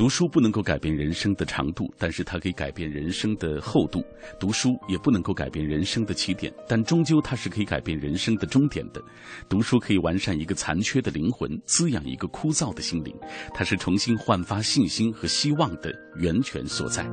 [0.00, 4.00] 读书不能够改变人生的长度，但是它可以改变人生的厚度；
[4.38, 9.02] 读书也不能够改变人生的起点，但终究它是可以改变人生的终点的。
[9.46, 13.14] 读书可以完善一个残缺的灵魂，滋养一个枯燥的心灵，
[13.52, 17.06] 它是重新焕发信心和希望的源泉所在。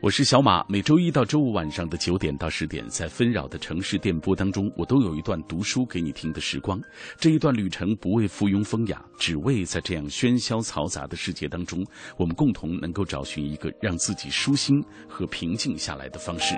[0.00, 6.80] 我是小马，每周一到周五晚上的九点到十点，在纷扰的城市电波当中，我都有一段读书给你听的时光。
[7.18, 11.84] 这一段旅程不为附庸风雅，只为在这样喧嚣嘈杂的世界当中，
[12.16, 16.54] 我们共同能够找寻一个让自己舒心和平静下来的方式。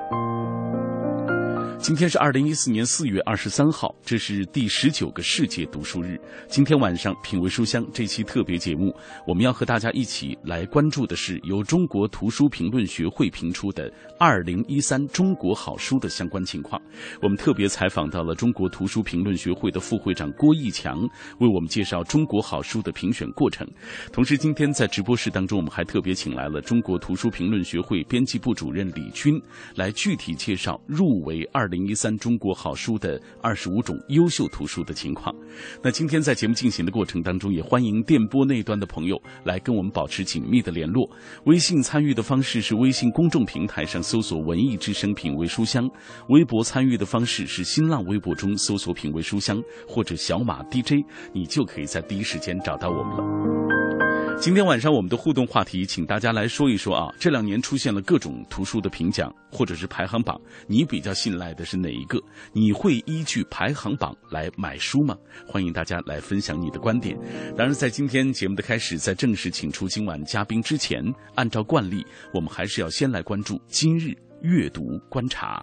[1.83, 6.21] 今天是二零一四年四月二十三号，这是第十九个世界读书日。
[6.47, 8.95] 今天晚上品味书香这期特别节目，
[9.27, 16.81] 我们要和大家一起来关注的是由中国图书评论学会评出的二零一三中国好书的相关情况。
[17.23, 21.01] 我们特别采访到了中国图书评论学会的副会长郭义强，
[21.39, 23.67] 为我们介绍中国好书的评选过程。
[24.13, 29.41] 同时，今天在直播室当中，我们还特别请来了中国图书评论学会编辑部主任李军，
[29.75, 31.70] 来具体介绍入围二。
[31.71, 35.35] 零一三中国好书的二十五种优秀图书的情况。
[35.83, 41.09] 那今天在节目进行的过程当中，也欢迎电波那端的朋友来跟我们保持紧密的联络。
[41.45, 45.89] 微信参与的方式是微信公众平台上搜索“文艺之声品味书香”，
[46.29, 54.10] 微博参与的方式是新浪微博中搜索“品味书香”或者小马 DJ，你就可以在第一时间找到我们了。
[54.39, 62.19] 今天晚上我们的互动话题，请大家来说一说啊，这两年出现了各种图书的评奖或者是排行榜，你比较信赖的是哪一个？
[62.53, 65.15] 你会依据排行榜来买书吗？
[65.47, 67.19] 欢迎大家来分享你的观点。
[67.57, 71.03] 当然，在今天节目的开始，在正式请出今晚嘉宾之前，
[71.35, 75.63] 按照惯例，我们还是要先来关注今日阅读观察。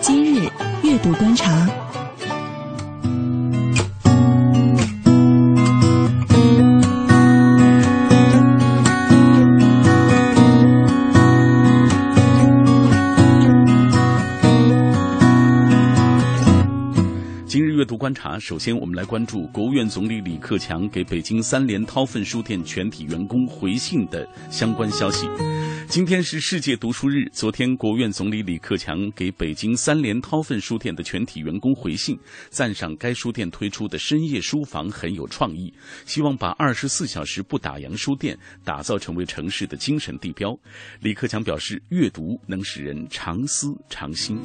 [0.00, 0.48] 今日
[0.82, 1.68] 阅读观察。
[17.84, 25.28] 阅读观察，首先我们来关注国务院总理李克强给北京三联韬奋书店全体员工回信的相关消息。
[25.86, 32.18] 今天是世界读书日，昨天国务院总理李克强给北京三联韬奋书店的全体员工回信，
[32.48, 35.70] 赞赏该书店推出的深夜书房很有创意，
[36.06, 38.34] 希望把二十四小时不打烊书店
[38.64, 40.58] 打造成为城市的精神地标。
[41.00, 44.40] 李克强表示，阅读能使人常思常新。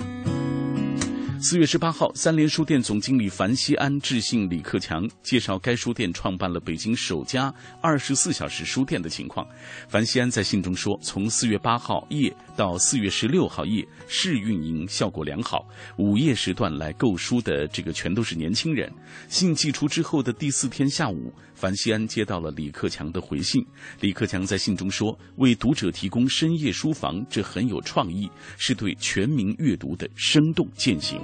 [1.41, 9.47] 四月十八号，三联书店总经理樊西安致信李克强，介绍该书店创办了北京首家二十四小时书店的情况。
[9.87, 15.65] 樊西安在信中说：“从四月八号夜到四月十六号夜，试运营效果良好。
[15.97, 18.91] 午夜时段来购书的这个全都是年轻人。
[19.29, 23.65] 信寄出之后的第四天下午，樊西安接到了李克强的回信。
[24.01, 31.17] 李克强在信中说：‘为读者提供深夜书房，这很有创意，是对全民阅读的生动践行。’”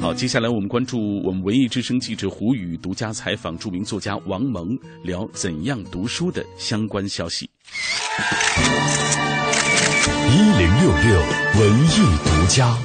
[0.00, 7.50] 好，接下来我们关注我们文艺之声记者胡宇独家采访著名作家王蒙，聊怎样读书的相关消息。
[10.30, 11.20] 一零六六
[11.60, 12.78] 文艺独家，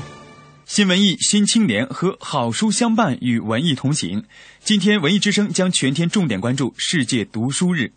[0.65, 4.23] 新文艺新青年和好书相伴，与文艺同行。
[4.59, 7.93] 今天文艺之声将全天重点关注世界读书日。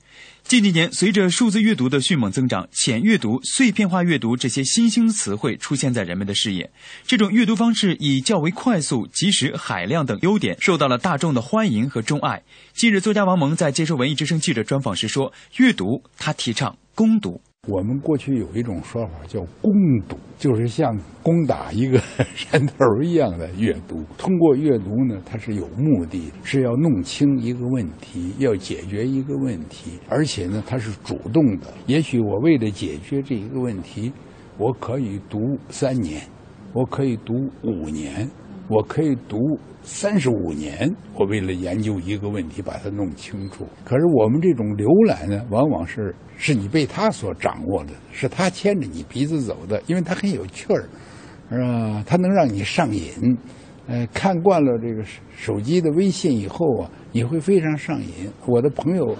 [0.48, 6.70] 近几年，随着数字阅读的迅猛增长，浅阅读、碎片化阅读这些新兴词汇出现在人们的视野。
[7.04, 12.44] 这种阅读方式以较为快速、及时、海量等优点，受到了大众的欢迎和钟爱。
[12.72, 19.72] 近日，作家王蒙在接受文艺之声记者专访时说：“阅读，他提倡攻读。”我们过去有一种说法叫攻
[20.08, 21.98] 读，就是像攻打一个
[22.34, 24.04] 山头一样的阅读。
[24.16, 31.66] 通过阅读呢，它是有目的，是要弄清一个问题，要解决一个问题，而且呢，它是主动的。
[31.86, 34.12] 也许我为了解决这一个问题，
[34.58, 36.22] 我可以读三年，
[36.72, 37.34] 我可以读
[37.64, 38.30] 五年，
[38.68, 39.58] 我可以读。
[39.86, 43.64] 三十五年，我为了研究一个问题，把它弄清楚。
[43.84, 50.88] 可是我们这种浏览呢，往往是是你被他所掌握的，是他牵着你鼻子走的，因为他很有趣儿，
[51.48, 52.02] 是吧？
[52.04, 53.38] 他能让你上瘾，
[53.86, 55.04] 呃，看惯了这个
[55.36, 58.28] 手机的微信以后啊，你会非常上瘾。
[58.44, 59.16] 我的朋友，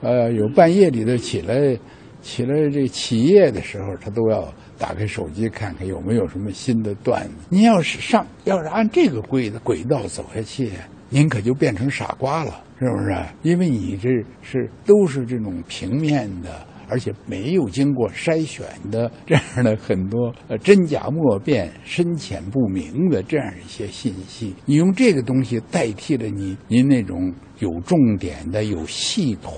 [0.00, 1.78] 呃，有半夜里头起来，
[2.22, 7.34] 起来这起夜的时候，他都要打开手机看看有没有什么新的段子。
[7.48, 10.70] 您要是上，要是按这个轨轨道走下去，
[11.08, 13.16] 您可就变成傻瓜了，是不是？
[13.42, 14.08] 因为你这
[14.42, 16.66] 是都是这种平面的。
[16.90, 29.54] 而且没有经过筛选的 这样的很多呃真假莫辨、深浅不明的这样一些信息，你用这个东西代替了你您那种有重点的、有系统、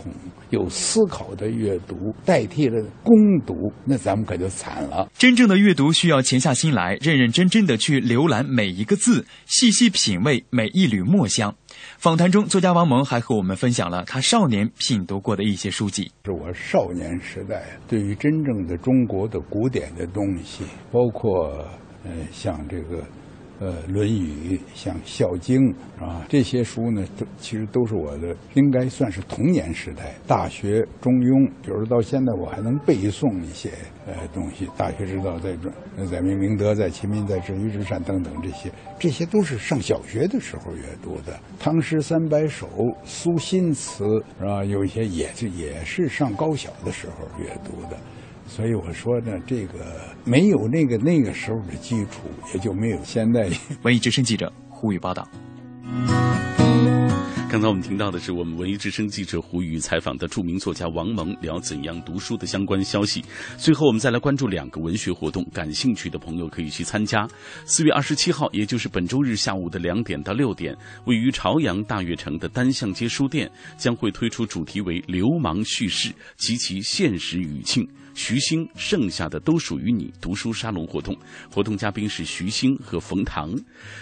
[0.51, 5.09] 有思考的阅读，代替了攻读，那咱们可就惨了。
[5.17, 11.55] 真正的阅读需要潜下心来，认认真真的去浏览每一个字，细细品味每一缕墨香。
[12.03, 16.11] 访谈中，作家王蒙还和我们分享了他少年品读过的一些书籍。
[16.25, 21.65] 是我少年时代对于真正的中国的古典的东西，包括
[22.05, 23.05] 呃像这个。
[23.63, 25.61] 呃，《论语》像《孝经》
[26.05, 30.17] 啊，这些书呢，都其实都是我的，应该算是童年时代。
[30.27, 33.71] 大学《中庸》，比如到现在我还能背诵一些
[34.05, 34.69] 呃东西。
[34.77, 35.57] 大学之道，在
[36.11, 38.69] 在明明德，在亲民，在止于至善等等这些，
[38.99, 41.39] 这些都是上小学的时候阅读的。
[41.61, 42.69] 唐诗三百首、
[43.05, 44.05] 苏辛词
[44.41, 44.65] 是吧？
[44.65, 47.97] 有一些也是也是上高小的时候阅读的。
[48.55, 49.79] 所以我说呢，这个
[50.25, 53.49] 没有那个那个时候的基础，也就没有现在。
[53.83, 55.27] 文艺之声记者胡宇报道。
[57.51, 63.25] 刚才我们听到的是我们文艺之声记者胡宇采访的著名作家王蒙，聊怎样读书的相关消息。
[63.57, 67.27] 最后，我们再来关注两个文学活动，感兴趣的朋友可以去参加。
[67.65, 70.77] 四月二十七号，也就是本周日下午的两点到六点，
[71.07, 77.89] 位于朝阳大悦城的单向街书店将会推出主题为“流氓叙事及其现实语境”。
[78.15, 81.17] 徐星剩下的都属于你读书沙龙活动，
[81.51, 83.55] 活动嘉宾是徐星和冯唐。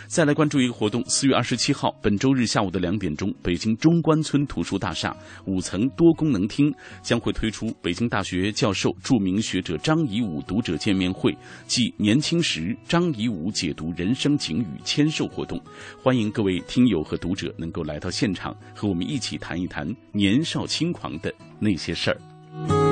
[0.06, 5.16] 再来关注一个活动，四月二十七号，本周日下午的两点钟，北京中关村图书大厦
[5.46, 6.72] 五层多功能厅
[7.02, 11.36] 将会推出北京大学教授、著名学者张颐武读者见面会
[11.66, 15.60] 暨年轻时张颐武解读人生景语签售活动，
[16.02, 22.89] 欢迎各位听友和读者能够来到现场，和我们一起谈一谈年少轻狂的那些事儿。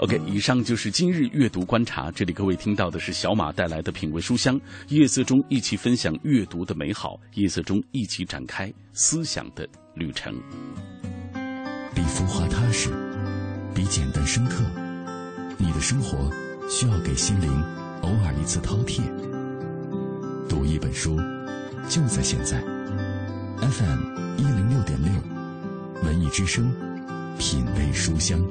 [0.00, 2.10] OK，以上就是今日阅读观察。
[2.10, 10.34] 这里各位听到的是小马带来的品味书香，夜色中一起分享阅读的美好，夜色中一起展开思想的旅程。
[11.94, 12.90] 比浮华踏实，
[13.72, 14.64] 比简单深刻。
[15.56, 16.28] 你的生活
[16.68, 17.48] 需要给心灵
[18.02, 19.00] 偶尔一次饕餮。
[20.48, 21.16] 读一本书，
[21.88, 22.60] 就在现在。
[23.60, 25.12] FM 一零六点六，
[26.02, 26.74] 文艺之声，
[27.38, 28.44] 品味书香。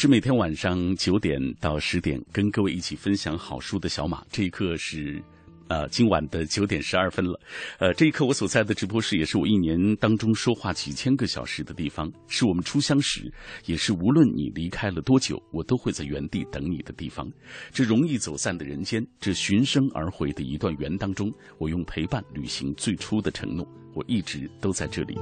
[0.00, 5.22] 是每天晚上九点到十点跟各位一起分享好书的小马，这一刻是，
[5.68, 7.38] 呃，今晚的九点十二分了，
[7.78, 13.30] 呃，这一刻我所在的直播室也是我一年当中说话几千个小时的地方，是我们初相识，
[13.66, 17.30] 也是无论你离开了多久，我都会在原地等你的地方。
[17.70, 25.18] 这容易走散的人间，这循声而回的一段缘当中，我用陪伴履行最初的承诺，我一直都在这里。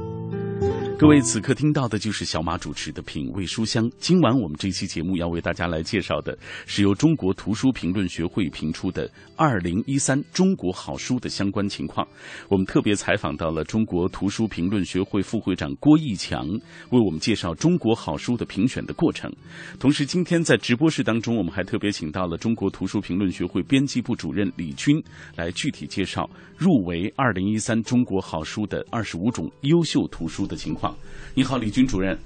[0.98, 3.88] 各位，此刻听到的就是小马主持的《品味书香》。
[4.00, 6.36] 今晚我们这期节目要为大家来介绍的
[6.66, 12.04] 是由中国图书评论学会评出的二零一三中国好书的相关情况。
[12.48, 16.44] 我们特别采访到了中国图书评论学会副会长郭义强，
[16.90, 19.32] 为我们介绍中国好书的评选的过程。
[19.78, 25.00] 同时，今天在直播室当中，我们还特别请到了中国图书评论学会编辑部主任李军，
[25.36, 30.88] 来具体介绍入围二零一三中国好书的二十五种优秀图书的情况。
[31.35, 32.18] 你好，李军主任。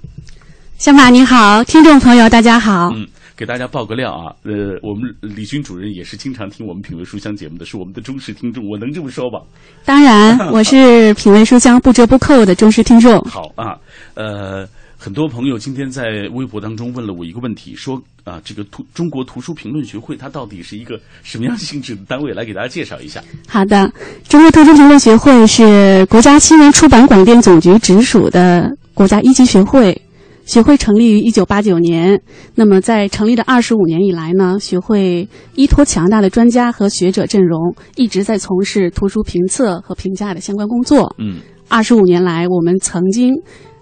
[0.77, 2.91] 小马你好，听众朋友大家好。
[2.93, 9.39] 嗯，给大家爆个料啊，呃，我们李军主任也是经常听我们品味书香节目的，是我们的忠实听众，我能这么说吧？
[9.85, 13.21] 当然，我是品味书香不折不扣的忠实听众。
[13.29, 13.77] 好啊，
[14.15, 14.67] 呃。
[15.03, 22.33] 很多朋友今天在微博当中问了我一个问题，说啊，这个图中国图书评论学会它到底是一个什么样性质的单位？
[22.33, 23.21] 来给大家介绍一下。
[23.45, 23.91] 好的，
[24.29, 30.01] 中国图书评论学会是国家新闻出版广电总局直属的国家一级学会，
[30.45, 32.21] 学会成立于一九八九年。
[32.55, 41.13] 那么在成立的二十五年以来呢，学会依托强大的专家和学者阵容，一直在从事图书评测和评价的相关工作。
[41.19, 43.33] 嗯，二十五年来，我们曾经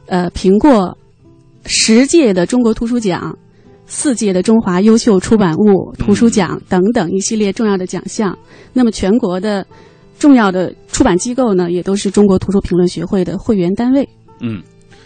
[0.08, 0.98] 呃评过。
[1.66, 3.38] 十届的中国图书奖，
[3.86, 8.38] 四届的中华优秀出版物图书奖等等一系列重要的奖项。
[8.74, 9.66] 那么全国的
[10.18, 14.08] 重要的出版机构呢，也都是中国图书评论学会的会员单位。
[14.40, 14.62] 嗯。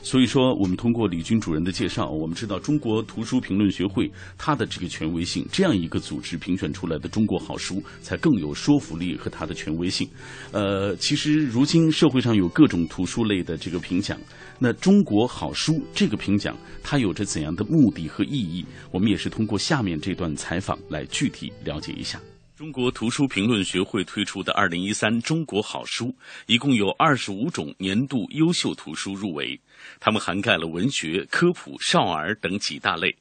[0.05, 10.07] 所以说，我们通过李军主任的介绍，我们知道中国图书评论学会它的这个权威性，这样一个组织评选出来的中国好书才更有说服力和它的权威性。
[10.51, 14.15] 呃，其实如今社会上有各种图书类的这个评奖，
[14.59, 18.63] 那中国好书这个评奖它有着怎样的目的和意义？
[18.91, 22.21] 我们也是通过下面这段采访来具体了解一下。
[22.55, 29.59] 中国图书评论学会推出的二零一三中国好书，一共有二十五种年度优秀图书入围，
[29.99, 33.13] 它们涵盖了文学、科普、少儿等几大类。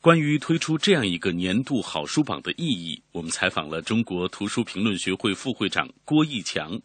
[0.00, 6.80] 关于推出这样一个年度好书榜的意义，我们采访了中国图书评论学会副会长郭义强。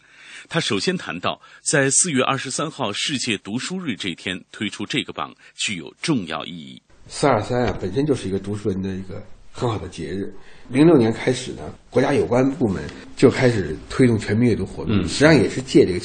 [0.49, 6.81] 他首先谈到，在四月二十三号世界读书日这天推出这个榜具有重要意义。
[7.07, 10.35] 四二三啊，本身就是一个读书人的一个很好的节日。
[10.69, 12.81] 零六年开始呢，国家有关部门
[13.15, 15.99] 就开始推动全民阅读活动，实际上也是借这个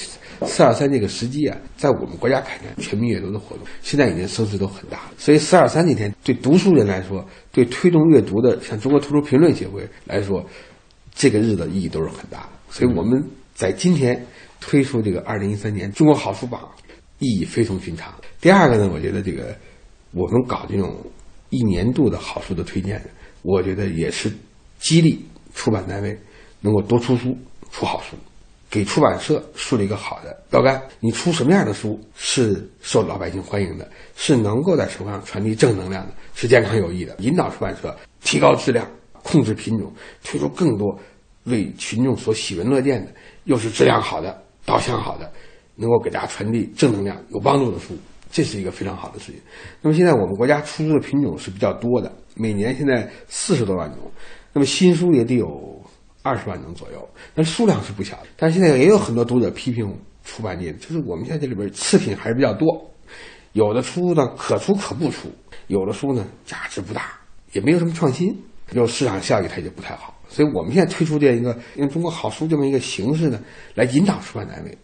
[0.47, 5.03] 四二三这个时机啊，在我们国家开展全民阅读的活动，现在已经声势都很大。
[5.17, 10.45] 所以四二三那天对读书人来说，对推动阅读的像中国图书评论协会来说，
[11.15, 12.49] 这个日子意义都是很大的。
[12.69, 13.23] 所以我们
[13.55, 14.27] 在今天
[14.61, 16.69] 推出这个二零一三年中国好书榜，
[17.21, 18.13] 意义非同寻常。
[18.41, 19.57] 第二个呢，我觉得这个
[20.13, 20.97] 我们搞这种
[21.51, 23.01] 一年度的好书的推荐，
[23.43, 24.31] 我觉得也是。
[24.79, 26.19] 激励出版单位
[26.61, 27.37] 能够多出书、
[27.71, 28.17] 出好书，
[28.71, 30.83] 给出版社树立一个好的标杆。
[31.01, 38.89] 你出什么样的书是受老百姓欢迎的，是能够在社会上传递正能量的，是健康有益的，引导出版社提高质量、
[39.23, 39.93] 控制品种，
[40.23, 40.99] 推出更多
[41.45, 43.13] 为群众所喜闻乐见的，
[43.45, 45.33] 又是质量好的、导向好的，
[45.77, 47.97] 能够给大家传递正能量、有帮助的书，
[48.31, 49.41] 这是一个非常好的事情。
[49.81, 54.11] 那么现在我们国家出书的品种是比较多的，每年现在四十多万种。
[54.53, 55.83] 那么新书也得有
[56.23, 58.27] 二十万种左右，那数量是不小的。
[58.37, 62.91] 但是现在也有很多读者批评出版界，就是我们现在这里边次品还是比较多，
[63.53, 65.29] 有的书呢可出可不出，
[65.69, 67.19] 有的书呢价值不大，
[67.53, 68.37] 也没有什么创新，
[68.73, 70.15] 就市场效益它就不太好。
[70.29, 73.41] 所以我们现在推出这样一个用中国好书这么一个形式呢，
[73.75, 74.77] 来引导出版单位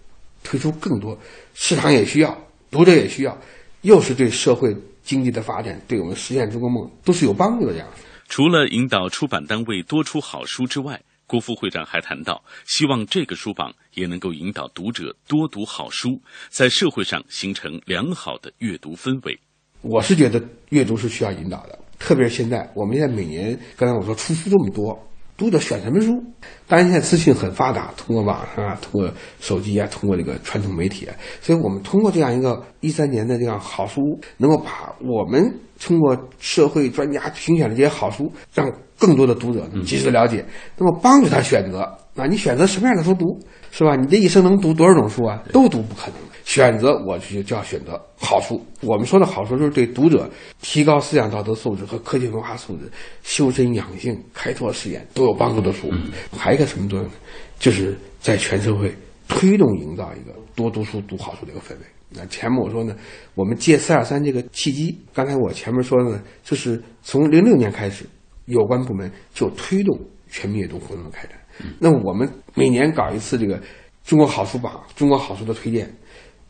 [0.42, 1.18] 推出更多
[1.52, 2.37] 市场也需要、
[2.71, 3.37] 读者也需要，
[3.83, 7.88] 又是对社会经济的发展、对我们实现中国梦都是有帮助的这样。
[8.35, 19.38] 除了引导出版单位多出好书之外，郭副会长还谈到，希望这个书榜也能够引导读者多读好书，在社会上形成良好的阅读氛围。
[19.83, 25.00] 我是觉得阅读是需要引导的，特别是现在，我们现在每年刚才我说出书这么多。
[25.37, 26.23] 读者选什么书？
[26.69, 29.11] 当然，现在资讯很发达，通过网上啊，通过
[29.41, 34.00] 手机啊，通过这个传统媒体啊，所以我们通过这样一个一三年的这样好书，
[34.37, 35.43] 能够把我们
[35.81, 40.45] 通过社会专家评选的这些好书，让更多的读者及时了解，
[40.79, 41.81] 那么帮助他选择。
[42.14, 43.26] 啊，你选择什么样的书读，
[43.73, 43.97] 是吧？
[43.97, 45.43] 你这一生能读多少种书啊？
[45.53, 46.17] 都读不可能。
[46.44, 48.62] 选择，我就就要选择好书。
[48.82, 50.28] 我们说的好书，就是对读者
[50.60, 52.90] 提高思想道德素质和科技文化素质、
[53.22, 55.90] 修身养性、开拓视野都有帮助的书。
[56.36, 57.14] 还有一个什么作用呢？
[57.58, 58.94] 就是在全社会
[59.26, 61.86] 推动营造一个多读书、读好书的一个氛围。
[62.10, 62.94] 那前面我说呢，
[63.34, 68.04] 我们借四二三这个契机，刚才我前面说呢，就是从零六年开始，
[68.44, 69.98] 有关部门就推动
[70.28, 71.32] 全民阅读活动的开展。
[71.78, 73.58] 那我们每年搞一次这个
[74.04, 75.90] 中国好书榜、中国好书的推荐。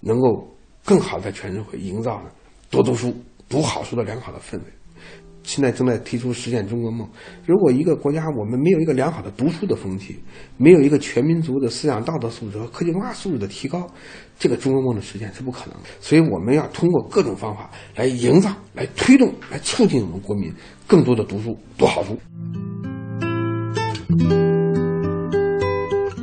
[0.05, 0.47] 能够
[0.85, 2.31] 更好在全社会营造呢
[2.71, 3.15] 多读书、
[3.49, 4.65] 读好书的良好的氛围。
[5.43, 7.07] 现在正在提出实现中国梦。
[7.45, 10.19] 如果一个国家我们没有一个良好的读书的风气，
[10.57, 13.87] 没有一个全民族的思想道德素质和科技文化素质的提高，
[14.39, 15.89] 这个中国梦的实现是不可能的。
[16.01, 20.51] 所以我们要通过各种方法来营造、来推动、来促进我们国民
[20.87, 22.19] 更多的读书、读好书。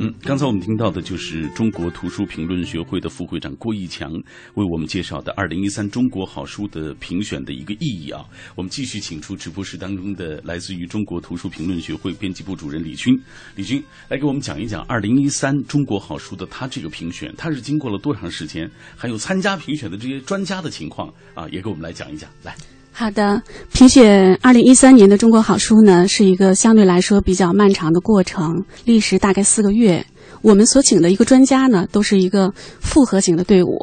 [0.02, 4.12] 嗯，刚才我们听到的就是中国图书评论学会的副会长郭义强
[4.54, 8.24] 为我们介绍的二零一三中国好书的评选的一个意义啊。
[8.56, 13.16] 我们继续请出直播室当中的来自于中国图书评论学会编辑部主任李军，
[13.54, 22.28] 李军来给我们讲一讲二零一三中国好书的他这个评选，他是经过了多长时间，还有参加评选的这些专家的情况啊，也给我们来讲一讲。
[22.42, 22.56] 来，
[22.94, 30.04] 好的，评选二零一三年的中国好书呢，是一个相对来说比较漫长的过程，历时大概四个月。
[30.42, 33.78] 我们所请的一个专家呢，都是一个复合型的队伍，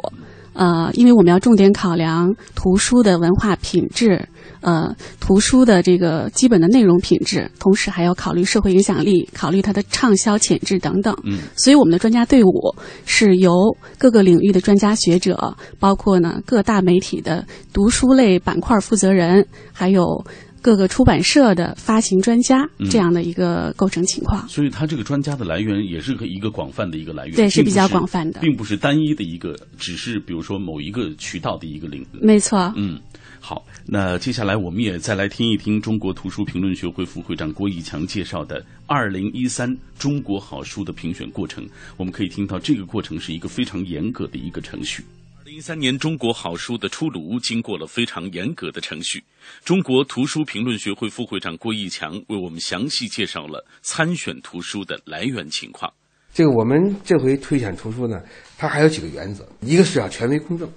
[0.52, 4.28] 呃，因为我们要重点考量图书的文化品质，
[4.60, 11.16] 呃，图书的这个基本的内容品质，同时还要考虑社会影响力，考虑它的畅销潜质等等。
[11.24, 12.74] 嗯，所以我们的专家队伍
[13.04, 13.52] 是由
[13.98, 20.24] 各个领域的专家学者，包括呢各大媒体的读书类板块负责人，还有。
[20.62, 24.46] 各个出版社的发行专家这样的一个构成情况。
[24.46, 28.40] 所以，它这个专家的来源也是一个广泛的一个来源，对，是比较广泛的。
[28.40, 32.18] 并不是单一的一个，只是比如说某一个渠道的一个领域。
[32.20, 33.00] 没错，嗯，
[33.40, 41.66] 好，那接下来我们也再来听一听中国图书评论学会副会长郭义强介绍的二零一三中国好书的评选过程。
[41.96, 45.02] 我们可以听到这个过程是一个非常严格的一个程序。
[45.38, 49.24] 二零一三年中国好书的出炉经过了非常严格的程序。
[49.64, 55.92] 中国图书评论学会副会长郭义强为我们详细介绍了参选图书的来源情况。
[56.32, 58.22] 这个我们这回推选图书呢，
[58.56, 60.72] 它还有几个原则，一个是要权威公正，呃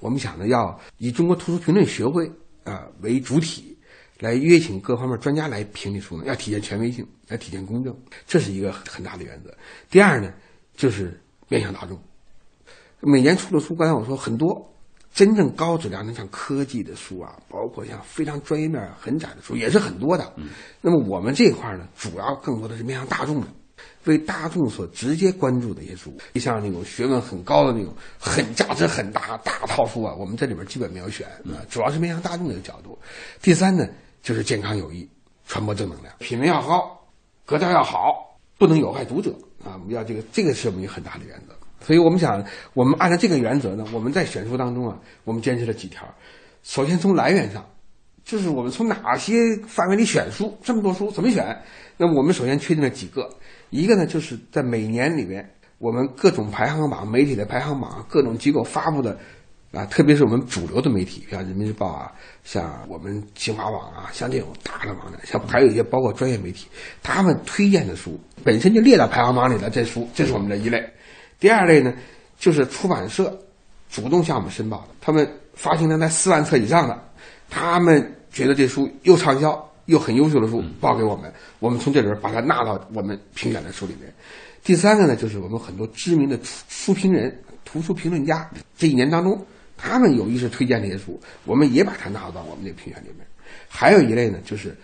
[0.00, 2.30] 我们想呢要以中国图书评论学会
[2.64, 3.76] 啊、为主体，
[4.20, 9.54] 来约请各方面专家来评这书呢，要体现权威性，来体现公正，这是一个很大的原则。
[9.90, 10.32] 第二呢，
[10.76, 11.98] 就是面向大众，
[13.00, 14.70] 每年出的书，刚才我说很多。
[15.12, 20.32] 真正高质量的像科技的书啊，包括像非常专业面很窄的书，也是很多的。
[20.80, 23.46] 那么我们这一块呢，主要更多的是面向大众的，
[24.04, 32.98] 为大众所直接关注的一些书，像那种学问很高的那种、很价值很大大套书啊，我们这里边基本没有选啊，主要是面向大众的一个角度。
[33.40, 33.86] 第三呢，
[34.22, 35.08] 就是健康有益，
[35.46, 37.00] 传播正能量，品味要高，
[37.46, 39.30] 格调要好，不能有害读者
[39.64, 41.54] 啊，我们要这个，这个是我们一个很大的原则。
[41.80, 46.02] 所以我们想，我们按照这个原则呢，我们在选书当中啊，我们坚持了几条。
[46.62, 47.64] 首先从来源上，
[48.24, 49.34] 就是我们从哪些
[49.66, 51.62] 范围里选书，这么多书怎么选？
[51.98, 53.30] 那么我们首先确定了几个，
[53.74, 55.44] 一个呢就是在每年里边，
[55.78, 59.18] 我们各种排行榜、媒体的排行榜、各种机构发布的，
[59.72, 62.12] 啊，特别是我们主流的媒体，像人民日报啊，
[62.44, 66.68] 像我们新华网啊，像这种大的网站，像还有一些包括专业媒体，
[67.02, 70.88] 他们推荐的书本身就列到排行榜里的这书，这是我们的一类。
[71.40, 71.92] 第二类呢，
[72.38, 73.36] 就是出版社
[73.90, 76.96] 主动向我们申报的，他们发行量在四万册以上的，
[77.50, 84.12] 他们觉得这书又畅销又很优秀的书报给我们，我们从这里边把它纳到我们评选的书里面。
[84.62, 89.44] 第三个呢，就是我们很多知名的书书评人、图书评论家，这一年当中，
[89.76, 93.26] 他们有意识推荐这些书，我们也把它纳入到我们这个评选里面。
[93.68, 94.74] 还有一类呢，就是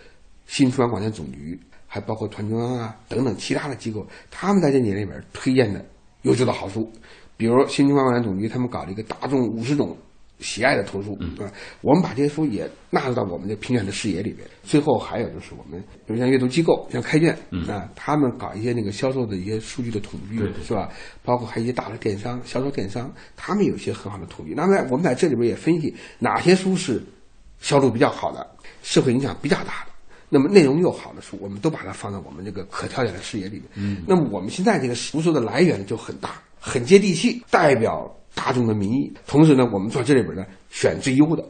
[0.46, 5.82] 新出版广电总局，还包括团中央啊等等其他的机构，他们在这年里边推荐的
[6.22, 6.92] 优秀的好书，
[7.38, 9.96] 比如新出版广电总局他们搞了一个大众五十种
[10.40, 11.36] 喜爱的图书，嗯，
[11.80, 14.46] 我们把这些书也纳入到我们的评选的视野里边。
[14.62, 17.36] 最后还有就是我们，比如像阅读机构，像开卷，
[17.68, 20.88] 啊，他们搞一些那个销售的一些数据的统计，是吧？
[21.22, 24.54] 包括还有一些大的电商、销售电商，他们有一些很好的统计。
[24.54, 27.02] 那么我们在这里边也分析哪些书是
[27.60, 28.46] 销路比较好的，
[28.82, 29.90] 社会影响比较大的。
[30.32, 33.64] 那么内容又好的书，我们都把它放在我们这个可挑选的视野里面。
[33.74, 39.12] 嗯，那么我们现在这个读书的来源就很大，很接地气，代表大众的民意。
[39.26, 41.44] 同时呢，我们做这里边呢选最优的，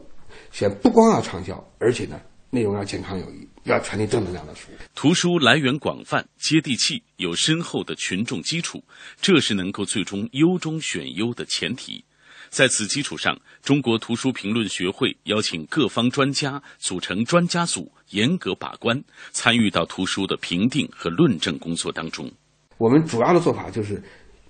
[0.51, 4.67] 选不光要畅销，而且呢内容要健康有益，要传递正能量的书。
[4.93, 8.83] 图书来源广泛、接地气，有深厚的群众基础，
[9.21, 12.03] 这是能够最终优中选优的前提。
[12.49, 22.29] 在此基础上，中国图书评论学会邀请各方专家组成专家组，严格把关，参与到图书的评定和论证工作当中。
[22.77, 24.03] 我们主要的做法就是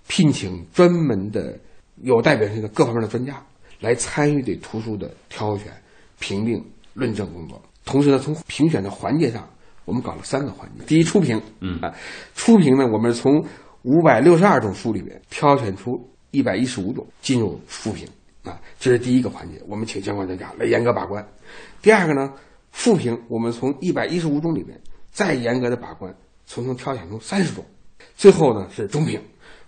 [0.07, 1.59] 聘请专门的
[2.03, 3.43] 有代表性的各方面的专家
[3.79, 5.67] 来参与对图书的挑选、
[6.19, 7.61] 评定、论证工作。
[7.85, 9.47] 同时呢，从评选的环节上，
[9.85, 10.85] 我们搞了三个环节。
[10.85, 11.93] 第一，初评，嗯啊，
[12.35, 13.43] 初评呢，我们从
[13.83, 18.07] 五百六十二种书里面挑选出一百一十五种进入复评
[18.43, 21.27] 啊，这是第一个环节，我们请相关专家来严格把关。
[21.81, 22.31] 第二个呢，
[22.71, 24.79] 复评我们从一百一十五种里面
[25.11, 27.65] 再严格的把关，从中挑选出三十种。
[28.15, 29.19] 最后呢是中评，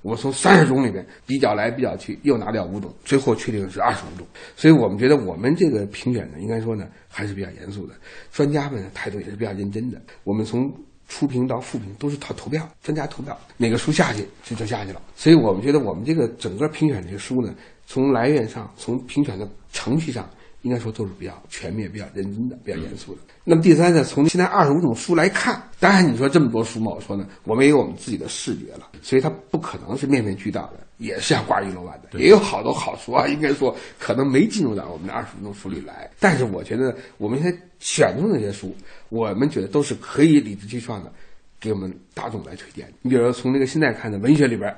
[0.04, 4.28] 我从三十种里面比较来比较去，又拿掉五种，最后确定是二十五种。
[4.56, 7.96] 所以我们觉得我们这个评选呢，应该说呢还是比较严肃的，
[8.32, 10.00] 专家们的态度也是比较认真的。
[10.24, 10.72] 我们从
[11.08, 15.02] 初评到复评都是投投票，专家投票，哪个书下去就就下去了。
[15.16, 17.56] 所以我们觉得我们这个整个评选这个书呢，
[17.88, 20.30] 从来源上，从评选的程序上。
[20.63, 23.21] 应该说都是比较全面、比较认真的、比较严肃的。
[23.43, 36.10] 那么第三呢，从现在二十五种书来看，当然你说这么多书嘛，我说呢，我们也有我们自己的视觉了，所以它不可能是面面俱到的，也是要挂一楼万的，也有好多好书啊，应该说可能没进入到我们的二十五种书里来。
[36.19, 38.73] 但是我觉得我们现在选中的这些书，
[39.10, 41.12] 我们觉得都是可以理直气壮的
[41.60, 42.88] 给我们大众来推荐。
[43.02, 44.73] 你比如说从那个现在看的文学里边，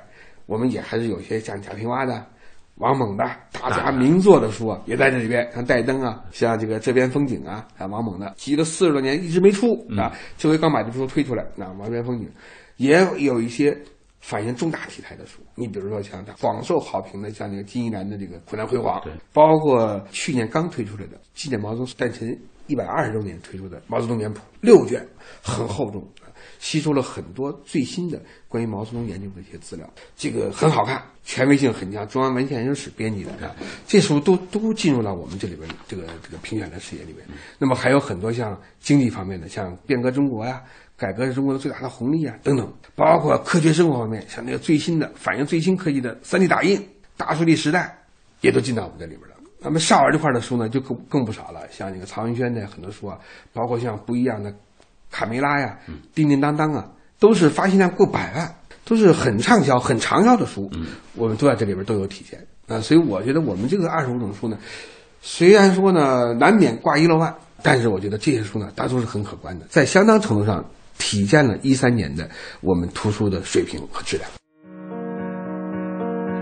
[0.48, 2.26] 我们也还是有些像贾平凹的。
[2.76, 12.26] 王蒙的大家名作的书啊，也在这里边，像《戴登》啊，像这个《这边风景》啊，还有王蒙的，集了四十多年一直没出啊，这回刚把这书推出来，啊《王边风景》
[12.76, 13.78] 也有一些
[14.20, 15.40] 反映重大题材的书。
[15.56, 25.08] 你比如说像广受好评的，像那个金一南的这个《苦难辉煌》，对，包括去年刚推出来的纪念毛泽东诞辰一百二十周年推出的《毛泽东年谱》六卷，
[25.42, 26.06] 很厚重。
[26.60, 33.56] 吸收了很多最新的关于毛泽东研究的一些资料，这个很好看，权威性很强，中央文献研究室编辑的啊，
[33.88, 37.26] 这书都都进入到我们这里边这个这个评选的视野里边。
[37.58, 40.62] 那么还有很多像经济方面的，像变革中国呀、
[40.98, 46.82] 改革是中国的最大的红利啊等等，包括科学生活方面，像那个最新的反映最新科技的 3D 打印、
[47.18, 47.98] 大数据时代，
[48.42, 49.36] 也都进到我们这里边了。
[49.60, 53.18] 那么少儿这块的书呢，就更更不少了，像那个曹文轩的很多书啊，
[53.52, 54.54] 包括像不一样的。
[55.16, 55.78] 卡梅拉呀，
[56.14, 56.86] 叮叮当当啊，
[57.20, 60.70] 都是发行量过百万，都是很畅销、很畅销的书，
[61.16, 62.82] 我们都在这里边都有体现啊。
[62.82, 64.58] 所以我觉得我们这个二十五种书呢，
[65.22, 70.66] 虽然说呢难免挂一漏万，但是我觉得这些书呢，大多是很可观的，在相当程度上
[70.98, 74.30] 体现了一三年的我们图书的水平和质量。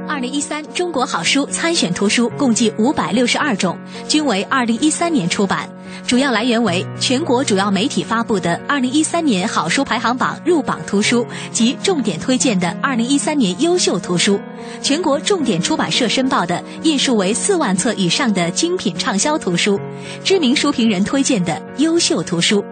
[0.07, 5.69] 二零一三中国好书参选图书共计五百六十二种，均为二零一三年出版。
[6.05, 14.39] 主要来源为全国主要媒体发布的二零一三年好书排行榜入榜图书及重点推荐的二零一三年优秀图书，
[14.81, 19.79] 全国重点出版社申报的印数为四万册以上的精品畅销图书，
[20.23, 22.63] 知名书评人推荐的优秀图书。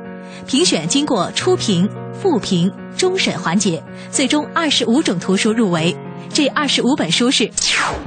[0.48, 5.96] 评选经过初评、复评、终审环节，最终二十五种图书入围。
[6.34, 7.50] 这二十五本书是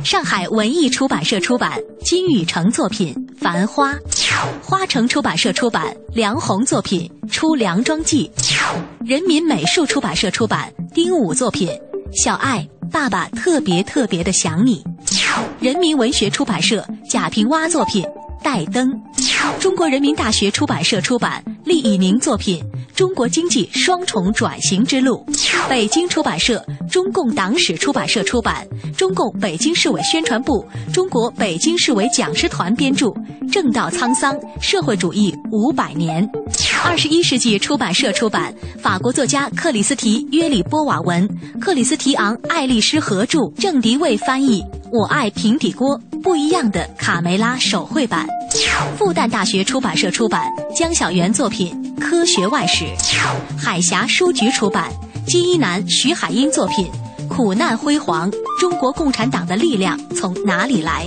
[0.03, 3.93] 上海文艺出版社出版金宇澄作品《繁花》，
[4.63, 8.31] 花城出版社出版梁鸿作品《出梁庄记》，
[9.07, 11.69] 人民美术出版社出版丁武作品
[12.13, 14.83] 《小爱爸爸特别特别的想你》，
[15.61, 18.03] 人民文学出版社贾平凹作品
[18.43, 18.89] 《带灯》，
[19.59, 22.65] 中国人民大学出版社出版厉以宁作品。
[22.95, 25.27] 中国经济双重转型之路，
[25.69, 28.65] 北京出版社、中共党史出版社出版，
[28.97, 33.07] 中共北京市委宣传部、中国北京市委讲师团编著
[33.53, 36.25] 《正道沧桑：社会主义五百年》，
[36.85, 41.29] 二十一世纪出版社出版，法国作家克里斯提·约里波瓦文、
[41.61, 48.27] 克里斯提昂·爱丽丝合著，郑迪卫翻译，《我爱平底锅：不一样的卡梅拉》手绘版，
[48.97, 50.43] 复旦大学出版社出版，
[50.75, 51.95] 江晓原作品。
[52.01, 52.87] 科学外史，
[53.59, 54.91] 海峡书局出版，
[55.27, 56.89] 金一南、徐海英作品
[57.29, 61.07] 《苦难辉煌：中国共产党的力量从哪里来》，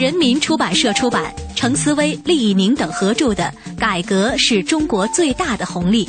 [0.00, 6.04] 人民出版社出版，程思威、厉以宁等合著的《改革是中国最大的红利》，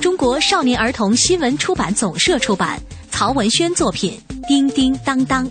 [0.00, 4.18] 中国少年儿童新闻出版总社出版，曹文轩作品
[4.48, 5.44] 《叮叮当当》，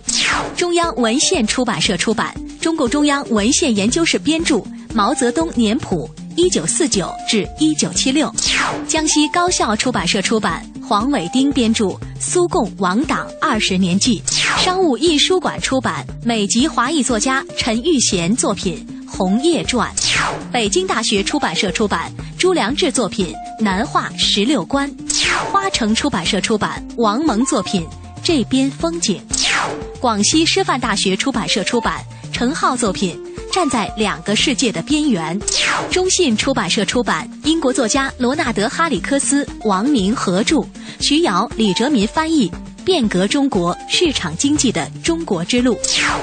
[0.56, 4.56] 中央文献出版社出版，中共中央文献研究室编著
[4.94, 6.08] 《毛泽东年谱》。
[6.34, 8.32] 一九四九至一九七六，
[8.86, 11.86] 江西高校出版社出版，黄伟丁编著
[12.20, 14.22] 《苏共亡党二十年记》，
[14.64, 19.92] 商务印书馆出版，美籍华裔作家陈玉贤作品《红叶传》，
[20.52, 24.88] 北京大学出版社出版，朱良志作品《南画十六关》，
[25.50, 27.82] 花城出版社出版，王蒙作品
[28.22, 29.20] 《这边风景》，
[30.00, 33.18] 广西师范大学出版社出版，陈浩作品。
[33.50, 35.36] 站在两个世界的边缘，
[35.90, 40.60] 中信出版社出版，英国作家罗纳德·哈里克斯、王明合著，
[41.00, 42.50] 徐瑶、李哲民翻译，
[42.88, 45.74] 《变革中国市场经济的中国之路》。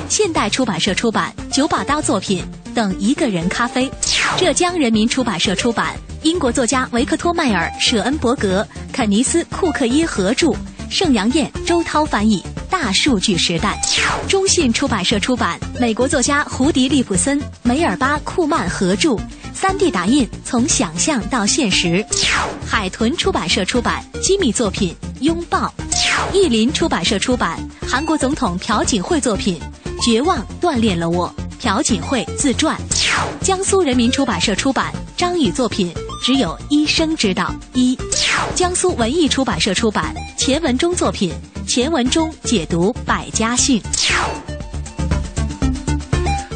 [0.10, 3.88] 现代出版社出版，九把刀作品《等一个人咖啡》。
[4.36, 10.56] 浙江人民出版社出版，英国作家维克托·迈尔、舍恩伯格、肯尼斯·库克耶合著，
[10.89, 12.43] 盛阳燕、周涛翻译。
[12.67, 13.80] 大数据时代，
[14.28, 19.12] 中信出版社出版，美国作家胡迪·利普森、梅尔巴·库曼合著
[19.56, 22.04] ，3D 打印从想象到现实。
[22.65, 25.71] 海豚出版社出版，机密作品《拥抱》。
[26.34, 29.60] 译林出版社出版，韩国总统朴槿惠作品
[30.06, 32.78] 《绝望锻炼了我》，朴槿惠自传。
[33.41, 37.97] 江苏人民出版社出版，张宇作品《只有医生知道》一。
[38.54, 41.34] 江苏文艺出版社出版，钱文忠作品。
[41.67, 43.82] 钱文忠解读百家姓。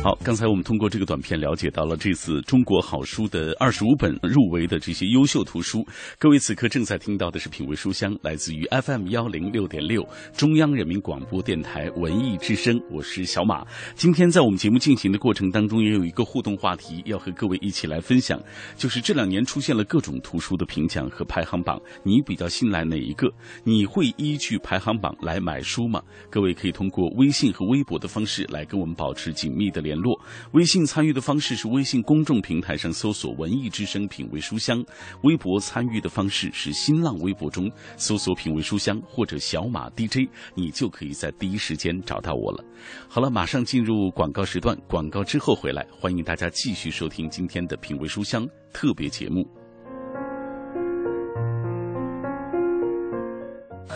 [0.01, 5.85] 好，刚才我们通过这个短片了解到了这次中国好书的二十五本入围的这些优秀图书。
[6.17, 12.79] 各位此刻正在听到的是品味书香，来自于 FM 幺零六点六中央人民广播电台文艺之声。
[12.89, 13.65] 我是小马。
[13.93, 18.41] 今天在我们节目进行的过程当中，也有一个互动话题要和各位一起来分享，
[18.77, 23.29] 就是这两年出现了各种图书的评奖和排行榜，你比较信赖哪一个？
[23.65, 26.01] 你会依据排行榜来买书吗？
[26.29, 29.88] 各位可以通过微信和微博的方式来跟我们保持紧密的联。
[29.89, 30.15] 联络。
[30.51, 34.85] 微信参与的方式是微信公众平台上搜索“文艺之声品味书香”，
[35.23, 42.63] 微博参与的方式是新浪微博中搜索“品味书香”或者“小马 DJ”，你就可以在第一时间找到我了。
[43.07, 49.43] 好了，马上进入广告时段，广告之后回来，欢迎大家继续收听今天的品味书香特别节目。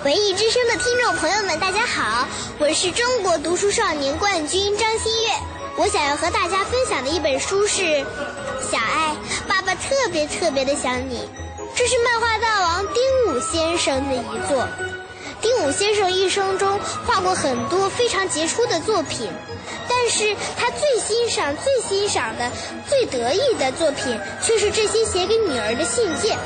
[0.03, 2.27] 文艺之声的听众朋友们，大家好，
[2.59, 5.62] 我是中国读书少年冠军张馨月。
[5.75, 7.81] 我想要和大家分享的一本书是
[8.71, 9.15] 《小爱，
[9.47, 11.17] 爸爸特别特别的想你》，
[11.75, 14.67] 这是漫画大王丁武先生的遗作。
[15.41, 19.29] 丁武先生一生中画过很多非常杰出的作品，
[19.89, 22.49] 但是他最欣赏、最欣赏的、
[22.87, 26.37] 最得意的作品却是这些写给女儿的信件。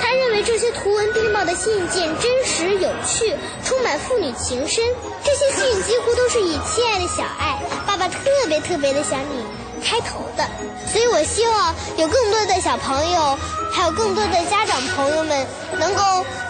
[0.00, 4.82] 他认为这些图文并茂的信件真实有趣，充满父女情深。
[5.24, 7.60] 这些信几乎都是以“亲爱的小爱，
[7.96, 9.42] 爸爸特别特别的想你”
[9.82, 10.46] 开头的。
[10.92, 13.38] 所以我希望有更多的小朋友。
[13.72, 15.46] 还有更多的家长朋友们
[15.78, 16.02] 能够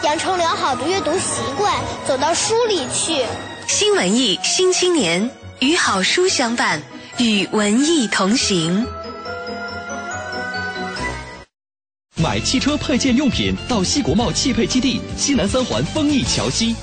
[0.05, 1.75] 养成良好的阅读习惯，
[2.07, 3.25] 走到书里去。
[3.67, 5.29] 新文艺新青年
[5.59, 6.81] 与好书相伴，
[7.19, 8.87] 与文艺同行。
[12.15, 16.77] 买汽车配件用品到西国贸汽配基地西南三环丰益桥西。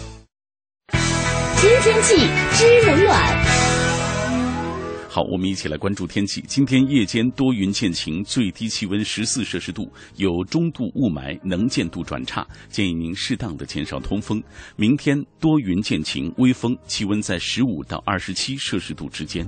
[1.56, 3.43] 知天气，知冷暖。
[5.14, 6.44] 好，我们一起来关注天气。
[6.48, 14.42] 今天夜间多云见晴，最低气温十四摄氏度，有中度雾霾，能见度转差，建议您适当的减少通风。
[14.76, 19.48] 明天多云见晴，微风，气温在十五到二十七摄氏度之间。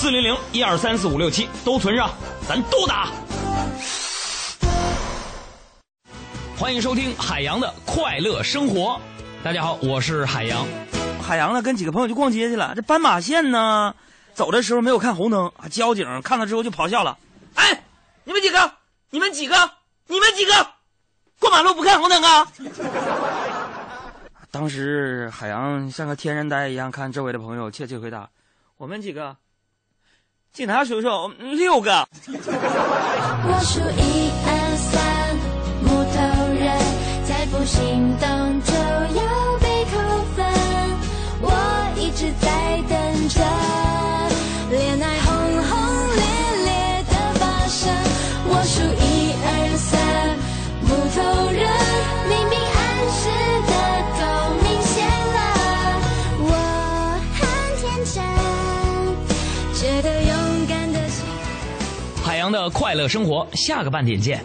[0.00, 2.08] 四零零一二三四五六七都存上，
[2.46, 3.10] 咱都打。
[6.56, 9.00] 欢迎收听海洋的快乐生活。
[9.42, 10.64] 大家好，我是海洋。
[11.20, 12.74] 海洋呢，跟几个朋友去逛街去了。
[12.76, 13.92] 这斑马线呢，
[14.34, 17.18] 走的时候没有看红灯，交警看了之后就咆哮了
[17.56, 17.82] ：“哎，
[18.22, 18.72] 你们几个？
[19.10, 19.72] 你们几个？
[20.06, 20.52] 你们几个？
[21.40, 22.46] 过马路不看红灯啊？”
[24.52, 28.30] 当时海洋像个天然呆一样看周围的朋友，怯怯回答
[28.78, 29.36] ：“我们几个。”
[30.52, 31.08] 警察叔叔，
[31.54, 32.06] 六个。
[32.26, 35.00] 我数一二三，
[35.82, 36.16] 木头
[36.52, 36.66] 人，
[37.24, 37.78] 再不行
[38.18, 38.26] 动
[38.62, 38.72] 就
[39.14, 39.22] 要
[39.60, 39.94] 被扣
[40.34, 40.44] 分。
[41.40, 41.46] 我
[41.96, 42.46] 一直在
[42.88, 43.40] 等着，
[44.70, 45.06] 恋爱
[62.58, 64.44] 的快乐生活，下个半点见。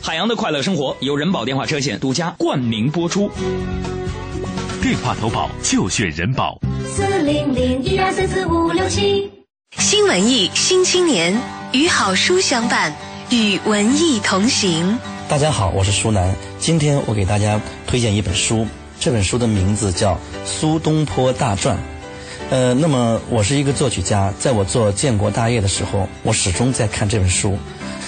[0.00, 3.28] 海洋的快乐生活由人保电话车险独家冠名播出。
[4.80, 6.58] 电话投保就选人保。
[6.86, 9.28] 四零零一二三四五六七。
[9.78, 11.36] 新文艺新青年
[11.72, 12.94] 与好书相伴，
[13.30, 14.96] 与文艺同行。
[15.28, 16.34] 大家好，我是舒楠。
[16.58, 18.64] 今天我给大家推荐一本书，
[19.00, 21.76] 这本书的名字叫《苏东坡大传》。
[22.50, 27.56] 呃，那么我是一个作曲家，在我做建国大业的时候，我始终在看这本书。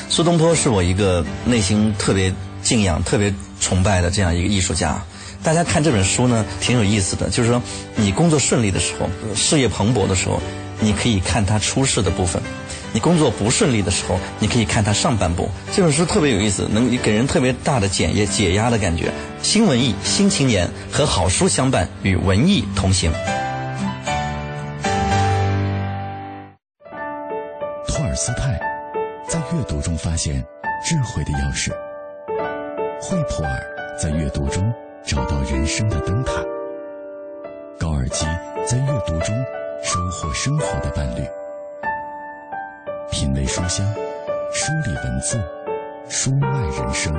[0.08, 5.00] 苏东坡是我一个内心特别敬仰、特别崇拜的这样一个艺术家。
[5.44, 7.62] 大家看这本书呢，挺有意思的，就是说
[7.94, 10.40] 你工作顺利的时候，事业蓬勃的时候，
[10.80, 12.42] 你可以看他出世的部分；
[12.92, 15.48] 你工作不顺利的时候，你可以看他上半部。
[15.72, 19.12] 这本书特别有意思，能给人特别大的检验、解压的感觉。
[19.40, 23.12] 新文艺、新青年和好书相伴，与文艺同行。
[28.24, 28.56] 斯泰
[29.26, 30.46] 在阅读中发现
[30.84, 31.72] 智慧的钥匙，
[33.00, 33.60] 惠普尔
[34.00, 34.72] 在阅读中
[35.04, 36.34] 找到人生的灯塔，
[37.80, 38.24] 高尔基
[38.64, 39.34] 在阅读中
[39.82, 41.26] 收获生活的伴侣。
[43.10, 43.84] 品味书香，
[44.52, 45.42] 梳理文字，
[46.08, 47.12] 书外人生。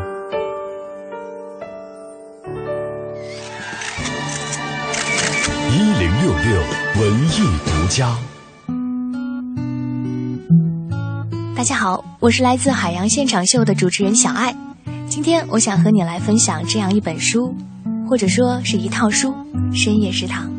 [5.69, 6.61] 一零六六
[7.01, 8.17] 文艺独家。
[11.63, 14.53] 大家好，我是来自海洋现场秀的主持人小爱。
[15.07, 17.55] 今天我想和你来分享这样一本书，
[18.05, 19.29] 或者说是一套书
[19.73, 20.51] 《深夜食堂》。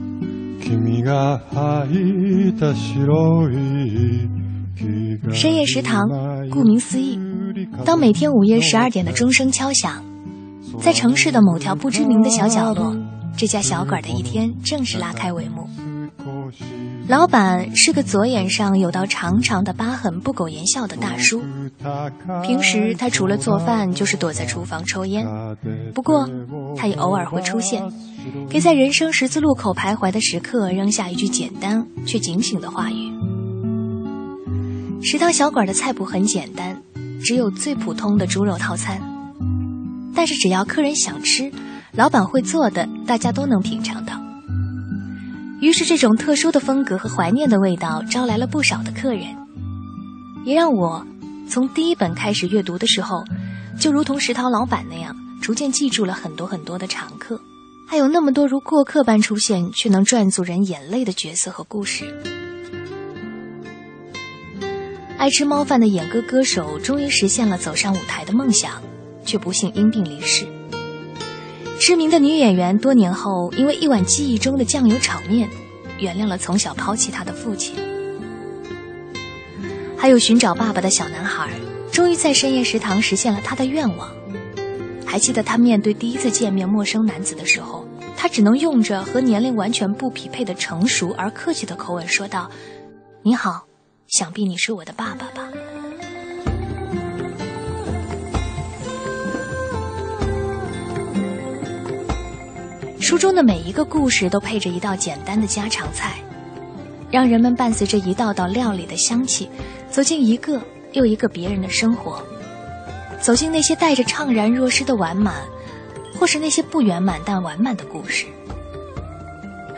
[5.31, 6.09] 深夜食堂，
[6.51, 7.21] 顾名思义，
[7.85, 10.03] 当每天午夜十二点的钟声敲响，
[10.81, 12.97] 在城市的某条不知名的小角落，
[13.37, 15.69] 这家小馆的一天正式拉开帷幕。
[17.07, 21.43] 老板是个左眼上有道长长的疤痕、不苟言笑的大叔。
[22.43, 25.27] 平时他除了做饭，就是躲在厨房抽烟。
[25.95, 26.27] 不过，
[26.77, 27.83] 他也偶尔会出现，
[28.49, 33.13] 给在人生十字路口徘徊的时刻扔下一句简单却警醒的话语。
[35.03, 36.81] 食堂小馆的菜谱很简单，
[37.23, 38.99] 只有最普通的猪肉套餐。
[40.15, 41.53] 但是只要客人想吃，
[41.93, 44.24] 老板会做的，大家都能品尝到。
[45.61, 49.35] 于是，这种特殊的风格和怀念的味道招来了不少的客人，
[50.45, 51.07] 也让我
[51.49, 53.25] 从第一本开始阅读的时候，
[53.79, 57.41] 就如同食堂老板那样，逐渐记住了很多很多的常客，
[57.89, 62.05] 还有那么多如过客般出现却能赚足人眼泪的角色和故事。
[65.17, 68.83] 爱吃猫饭的演歌歌手终于实现了走上舞台的梦想，
[69.25, 70.47] 却不幸因病离世。
[71.85, 75.51] 知名的女演员多年后，因为一碗记忆中的酱油炒面，
[75.99, 77.75] 原谅了从小抛弃她的父亲。
[79.95, 81.51] 还有寻找爸爸的小男孩，
[81.93, 84.09] 终于在深夜食堂实现了他的愿望。
[85.05, 92.51] 还记得他面对第一次见面陌生男子的时候，他只能用着和年龄完全不匹配的成熟而客气的口吻说道
[93.21, 93.67] ：“你好，
[94.07, 95.51] 想必你是我的爸爸吧。”
[103.05, 106.15] 书中的每一个故事都配着一道简单的家常菜，
[107.11, 109.51] 让人们伴随着一道道料理的香气，
[109.91, 110.59] 走进一个
[110.93, 112.23] 又一个别人的生活，
[113.21, 115.35] 走进那些带着怅然若失的完满，
[116.19, 118.25] 或是那些不圆满但完满的故事。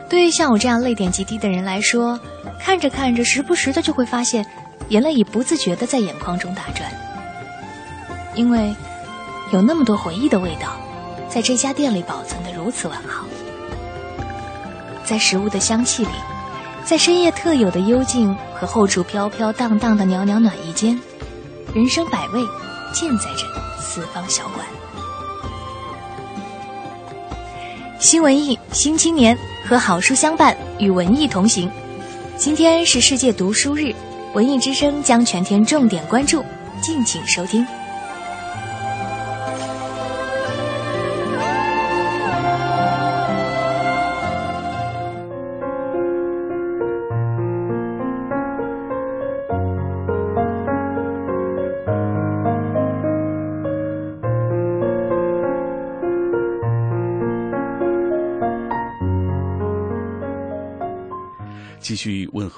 [0.08, 2.20] 对于像我这样泪点极低的人来说，
[2.60, 4.46] 看着看着，时不时的就会发现，
[4.90, 6.88] 眼泪已不自觉的在眼眶中打转，
[8.36, 8.72] 因为
[9.52, 10.76] 有那么多回忆的味道。
[11.28, 13.26] 在这家店里保存的如此完好，
[15.04, 16.10] 在食物的香气里，
[16.84, 20.98] 在深夜特有的幽静和后厨飘飘荡荡的袅袅暖意间，
[21.74, 22.40] 人生百味，
[22.92, 24.64] 尽在这四方小馆。
[27.98, 29.36] 新文艺新青年
[29.66, 31.70] 和好书相伴，与文艺同行。
[32.36, 33.92] 今天是世界读书日，
[34.32, 36.44] 文艺之声将全天重点关注，
[36.80, 37.66] 敬请收听。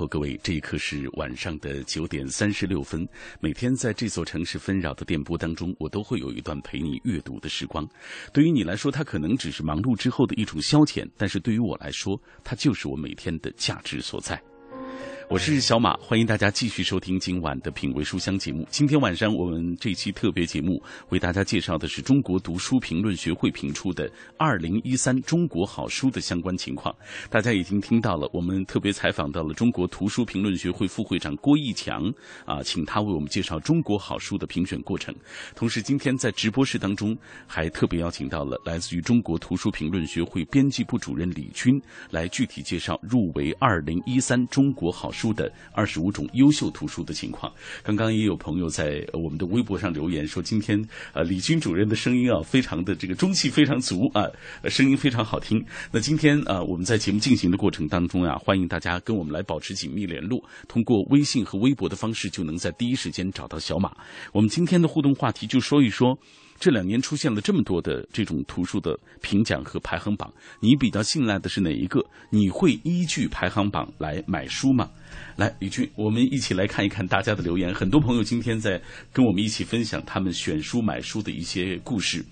[0.07, 3.07] 各位，这一刻是晚上的九点三十六分。
[3.41, 7.89] 每天在这座城市纷扰的电波当中，我都会有一段陪你阅读的时光。
[8.33, 14.41] 对于你来说，它可能只是忙碌之后的一种消遣，但是对于我来说，它就是我每天的价值所在。
[15.31, 18.67] 我是小马，欢迎大家继续收听今晚的品味书香节目。
[18.71, 26.95] 今天晚上我们这期特别节目为大家介绍的是中国读书评论学会评出的二零一三中国好书的相关情况。
[27.29, 32.11] 大家已经听到了，我们特别采访到了中国图书评论学会副会长郭义强
[32.47, 35.15] 啊，请他为我们介绍中国好书的评选过程。
[35.55, 37.15] 同时，今天在直播室当中
[37.47, 41.79] 还特别邀请到了来自于中国图书评论学会编辑部主任李军，
[42.11, 45.29] 来具体介绍入围二零一三中国好书。
[45.39, 47.53] 的二十五种优秀图书的情况，
[47.83, 54.25] 刚刚也有朋友在我们的微博上留言说，今天呃李军主任的声音啊，非常的这个中气非常足啊，
[54.65, 55.65] 声音非常好听。
[55.93, 63.95] 那今天啊，我们在节目进行的过程当中啊，欢迎大家跟我们来保持紧密联络，通过微信和微博的方式，就能在第一时间找到小马。
[64.33, 66.19] 我们今天的互动话题就说一说。
[66.59, 72.05] 这两年出现了这么多的这种图书的评奖和排行榜，你比较信赖的是哪一个？
[72.31, 74.91] 你会依据排行榜来买书吗？
[75.37, 77.73] 来，李军，我们一起来看一看大家的留言。
[77.73, 78.81] 很多朋友今天在
[79.13, 82.25] 跟我们一起分享他们选书买书的一些故事。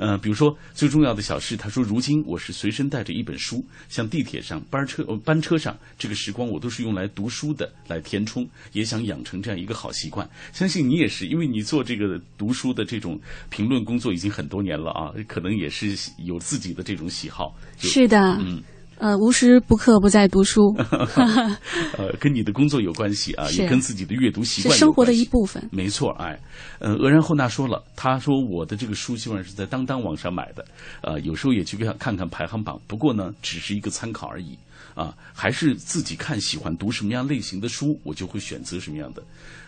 [0.00, 10.26] 呃，比如说最重要的小事，他说：“如今我是随身带着一本书，像地铁上、班车、呃班车上，这个时光我都是用来读书的，来填充，也想养成这样一个好习惯。
[10.54, 13.20] 相信你也是，因为你做这个读书的这种
[13.50, 15.94] 评论工作已经很多年了啊，可能也是
[16.24, 17.54] 有自己的这种喜好。
[17.78, 18.62] 是的，嗯，
[19.00, 20.76] 呃，无时不刻不在读书。
[21.96, 25.66] 呃，跟你的工作有关系啊，也跟自己的阅读习惯是生活的一部分。
[25.72, 26.38] 没错，哎，
[26.80, 30.64] 呃，俄然后娜说了，他说我的这个书基本上是在当当网上买的，
[31.00, 34.56] 呃，有时候也去看看看排行榜，不过呢，只是一个参考而已
[34.94, 39.22] 啊，还是自己看喜欢读什么样类型的书，我就会选择什么样的。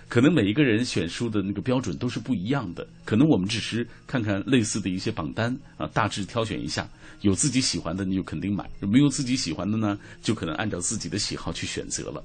[0.09, 6.87] 可能每一个人选书的那个标准都是不一样的，可能我们只是看看类似的一些榜单啊，大致挑选一下，
[7.23, 12.23] 有自己喜欢的你就肯定买，没有自己喜欢的呢，就可能按照自己的喜好去选择了。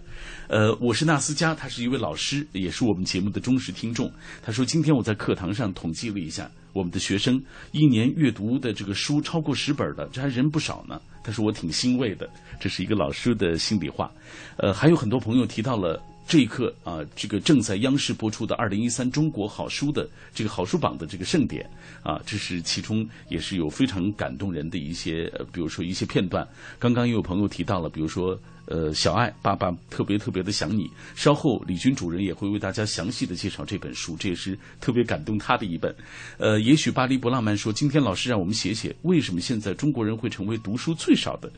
[0.48, 4.12] 呃，我是纳斯加，他是一位老师，也是我们节目的忠实听众。
[4.44, 7.42] 他说，今天我在课堂上统计了一下，我们的学生
[7.72, 11.00] 一年阅读的这个书超过十本的，这还人不少呢。
[11.24, 12.30] 他说我挺欣慰的，
[12.60, 14.12] 这是一个老师的心里话。
[14.58, 16.02] 呃，还有很多朋友提到了。
[16.28, 21.68] 这一刻啊，这个正在央视播出的二零一三中国好书的这个好书榜的这个盛典
[22.04, 26.48] 啊，这是其中也是有非常感动人的一些，比如说一些片段。
[26.78, 28.38] 刚刚也有朋友提到了，比如说。
[28.68, 30.90] 呃，小爱爸爸特别特别的想你。
[31.16, 35.96] 稍后李军主任也会为大家详细的介绍这本书，这也是特别感动他的一本。
[36.38, 41.52] 呃，也许巴黎不浪漫说，今天老师让我们写写为什么现在中国人会成为读书最少的。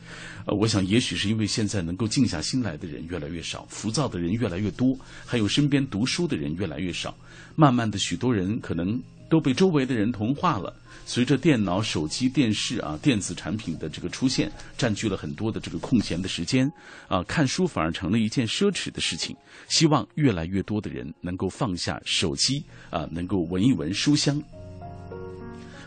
[0.45, 7.15] 呃，我想也许是因为现在能够静下心来的人越来越少，浮躁的人越来越多，还有身边读书的人越来越少。
[7.55, 10.73] 慢慢的，许多人可能都被周围的人同化了。
[11.09, 16.71] 随着电脑、手机、电视啊电子产品的这个出现，占据了很多的这个空闲的时间，
[17.07, 19.35] 啊，看书反而成了一件奢侈的事情。
[19.69, 24.39] 希望越来越多的人能够放下手机啊，能够闻一闻书香。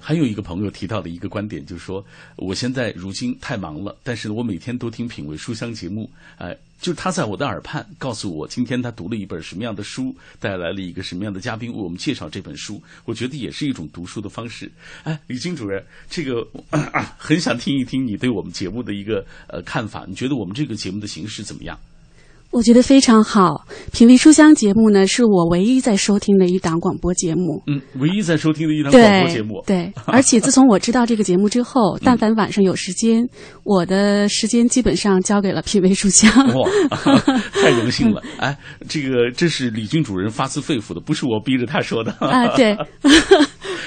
[0.01, 2.05] 还有一个朋友提到的一个观点，就是说，
[2.35, 6.59] 我现在如今太忙了，但是我每天都听品味书香节目，哎。
[6.83, 12.83] 就是他在我的耳畔告诉我，今天他读了一本什么样的书，带来了一个什么样的嘉宾为我们介绍这本书。
[13.05, 14.70] 我觉得也是一种读书的方式。
[15.05, 20.05] 哎，李金主任，这个啊很想听一听你对我们节目的一个呃看法。
[20.09, 21.78] 你觉得我们这个节目的形式怎么样？
[22.53, 27.62] 我觉得非常好，品味书香节目呢，是我唯一在收听的一档广播节目。
[27.66, 29.62] 嗯，唯一在收听的一档广播节目。
[29.66, 33.26] 对， 而且自从我知道这个节目之后，但凡晚上有时间，
[33.64, 36.30] 我的时间基本上交给了品味书香。
[36.55, 36.68] 哇，
[37.55, 38.22] 太荣幸了！
[38.38, 38.55] 哎，
[38.86, 42.12] 这个这是李军主任发自肺腑的，不是我逼着他说的。
[42.20, 42.76] 啊，对。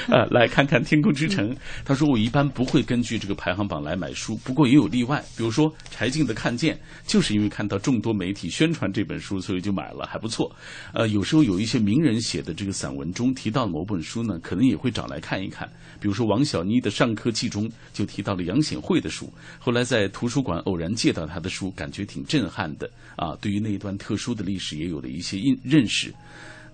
[0.09, 1.49] 呃，来看看《天空之城》。
[1.83, 5.23] 他说：“我一般不会根据这个排行榜来买书，不过也有例外。
[5.35, 6.75] 比如说柴静的《看见》，
[7.07, 10.55] 就是因为看到众多媒体宣传这本书，所以就买了，还不错。
[10.93, 15.67] 呃，有时候有一些名人写的这个散文中提到某本书呢，可能也会找来看一看。
[15.99, 23.35] 比如说王小妮的《上课记》中就提到了杨显惠的书，后来在图书馆偶然借到他的书，感觉挺震撼的啊。
[23.41, 26.13] 对于那一段特殊的历史，也有了一些印认识。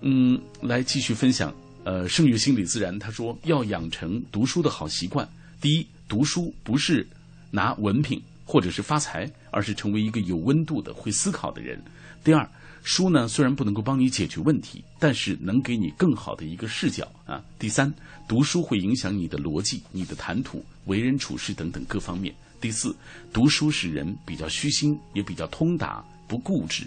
[0.02, 1.54] 嗯，来继续分享。”
[1.84, 5.28] 呃，圣域心理自然他说要养成读书的好习惯。
[5.60, 7.06] 第一，读书不是
[7.50, 11.82] 拿文凭或者是发财，而是成为一个有温度的、会思考的人。
[12.22, 12.48] 第二，
[12.84, 17.42] 书呢虽然不能够帮你解决问题，但是能给你更好的一个视角啊。
[17.58, 17.92] 第三，
[18.28, 22.32] 读书会影响你的逻辑、你的谈吐、为人处事等等各方面。
[22.60, 22.94] 第四，
[23.32, 26.84] 读书使人比较虚心，也比较通达，不固执，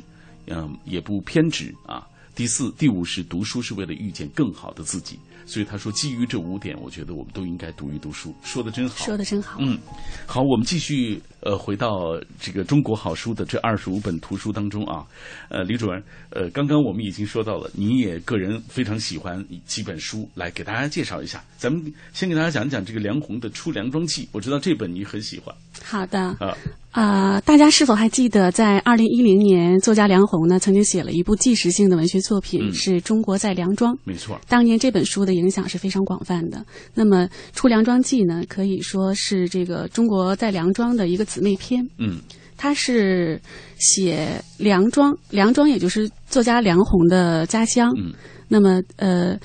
[0.48, 2.08] 嗯，也不偏执啊。
[2.36, 8.36] 第四、第五是读书是为了遇见更好的自己，所以他说基于这五点，我觉得我们都应该读一读书。
[8.44, 9.58] 说的真好，说的真好。
[9.62, 9.80] 嗯，
[10.28, 15.06] 好，我们继续呃回到这个中国好书的这二十五本图书当中啊，
[15.50, 21.44] 呃，李主任，呃，刚刚我们已经说到了，你也个人非常喜欢几本书，来给大家介绍一下。
[21.58, 25.56] 咱们先给大家讲一讲这个梁鸿的《出梁庄记》，我知道这本你很喜欢。
[25.84, 26.20] 好的。
[26.40, 26.58] 啊。
[26.92, 33.94] 啊，大家是否还记得，在二零一零年，作家梁鸿呢曾经写了一部纪实性的文学作品，是中国在梁庄。
[34.06, 36.66] 没错，当年这本书的影响是非常广泛的。
[36.94, 41.86] 那么《出梁庄记》呢，可以说是这个中国在梁庄的一个姊妹篇。
[42.00, 42.22] 嗯，
[42.56, 43.42] 他是
[43.78, 47.94] 写梁庄，梁庄也就是作家梁鸿的家乡。
[47.98, 48.14] 嗯，
[48.48, 49.38] 那么呃。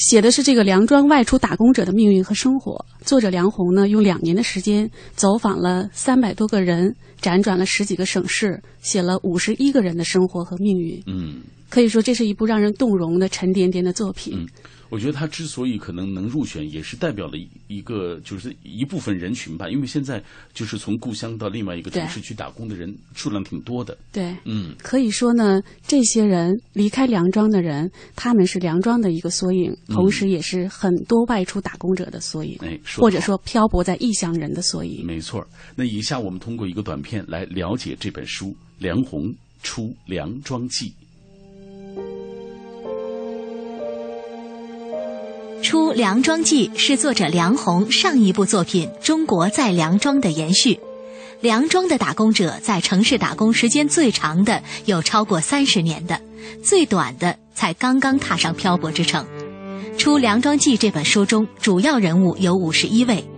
[0.00, 2.86] 写的是这个梁庄外出打工者的命运和生活。
[3.04, 11.02] 作者梁鸿呢，用两年的时间走访了三百多个人，辗转了十几个省市，写了五十一个人的生活和命运。
[11.08, 14.34] 嗯，可以说这是一部让人动容的沉甸甸的作品。
[14.38, 14.46] 嗯。
[14.90, 17.32] 我觉得他之所以可能能入选，也是代表了
[17.66, 19.68] 一个就是一部分人群吧。
[19.68, 20.22] 因为现在
[20.54, 23.96] 就是从故乡到另外一个城市去打工的人数量挺多的。
[24.12, 35.04] 对，嗯，可以说呢，这些人离开梁庄的人，他们是梁庄的一个缩影，同时也是很多外出打工者的缩影，哎，或者说漂泊在异乡人的缩影。
[35.04, 35.46] 没错。
[35.74, 38.46] 那以下我们通过一个短片来了解这本书
[38.78, 40.86] 《梁鸿出梁庄记》。
[45.68, 50.80] 《出梁庄记》是作者梁鸿上一部作品《中国在梁庄》的延续。
[51.42, 56.18] 梁庄的打工者在城市打工时间最长的有超过三十年的，
[56.64, 59.26] 最短的才刚刚踏上漂泊之城。
[59.98, 63.28] 《出梁庄记》这本书中，主要人物有五十一位，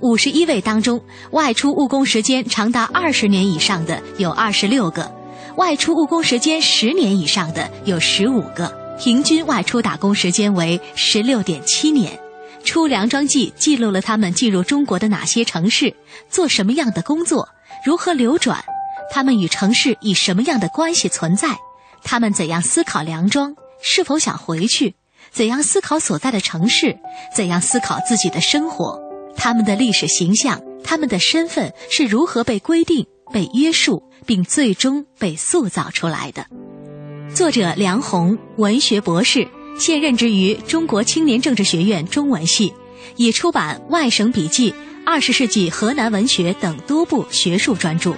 [0.00, 5.14] 五十一位当中，外出务工时间长达二十年以上的有二十六个，
[5.56, 12.18] 外出务工时间十年以上的有十五个，平均外出打工时间为十六点七年。
[12.68, 15.94] 《出梁庄记》记录了他们进入中国的哪些城市，
[16.28, 17.48] 做什么样的工作，
[17.84, 18.64] 如何流转，
[19.12, 21.56] 他们与城市以什么样的关系存在，
[22.02, 24.96] 他们怎样思考梁庄，是否想回去，
[25.30, 26.98] 怎样思考所在的城市，
[27.32, 29.00] 怎样思考自己的生活，
[29.36, 36.44] 他们的历史形象，他们的身份是如何被规定、被约束，并最终被塑造出来的。
[37.34, 39.46] 作者梁鸿，文学博士。
[39.78, 42.72] 现任职于中国青年政治学院中文系，
[43.16, 44.70] 已出版《外省笔记》
[45.04, 48.14] 《二十世纪河南文学》等多部学术专著，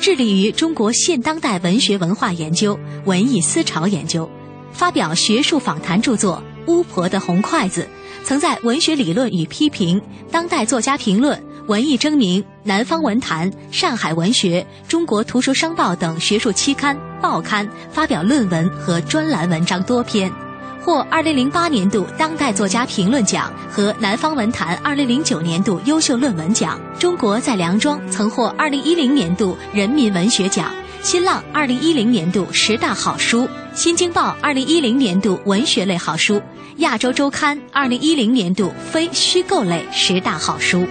[0.00, 4.28] 致力于中国现当代文学文化研究、文艺思潮研究，
[4.72, 6.42] 发表学术访谈著作
[6.72, 7.82] 《巫婆的红筷子》，
[8.24, 10.00] 曾在《文学理论与批评》
[10.32, 20.32] 《当代作家评论》《文艺争鸣》《南方文坛》《上海文学》《中国图书商报》等学术期刊、报刊发表论文和专栏文章多篇。
[20.80, 26.80] 获二零零八年度当代作家评论奖和南方文坛二零零九年度优秀论文奖。
[27.00, 36.40] 中国在梁庄曾获二零一零年度人民文学奖、新浪二零一零年度十大好书、新京报二零一零年度文学类好书、
[36.76, 40.86] 亚洲周刊二零一零年度非虚构类十大好书。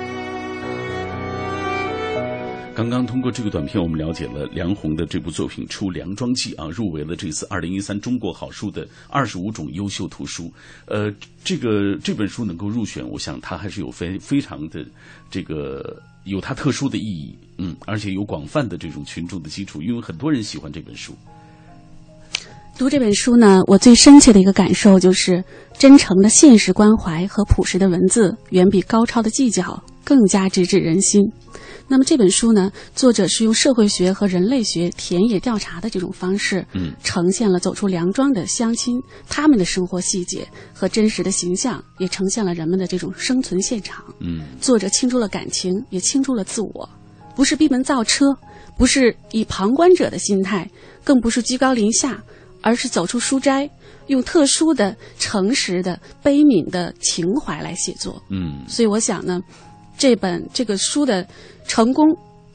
[2.75, 10.51] 刚刚通过这个短片，我们了解了梁鸿的这部作品《出梁庄记》啊，入围了这次二零一三中国好书的二十五种优秀图书。
[10.85, 11.09] 呃，
[11.41, 14.85] 这个这本书能够入选，我想它还是有非非常的
[15.31, 21.15] 这个有它特殊的意义，嗯，而且有广泛的这种群众的基础，因为很多人喜欢这本书。
[22.77, 25.41] 读这本书呢，我最深切的一个感受就是，
[25.77, 31.21] 真诚的现实关怀和朴实的文字，远比高超的技巧更加直指人心。
[31.87, 38.99] 那么这本书呢，作者是用社会学和人类学田野调查的这种方式，嗯，呈现了走出梁庄的乡亲
[39.29, 44.03] 他们的生活细节和真实的形象，也呈现了人们的这种生存现场。
[44.19, 46.89] 嗯，作者倾注了感情，也倾注了自我，
[47.35, 48.25] 不是闭门造车，
[48.75, 50.67] 不是以旁观者的心态，
[51.03, 52.19] 更不是居高临下，
[52.61, 53.69] 而是走出书斋，
[54.07, 58.19] 用特殊的、诚实的、悲悯的情怀来写作。
[58.31, 59.39] 嗯，所以我想呢。
[59.97, 61.25] 这本这个书的
[61.67, 62.05] 成功，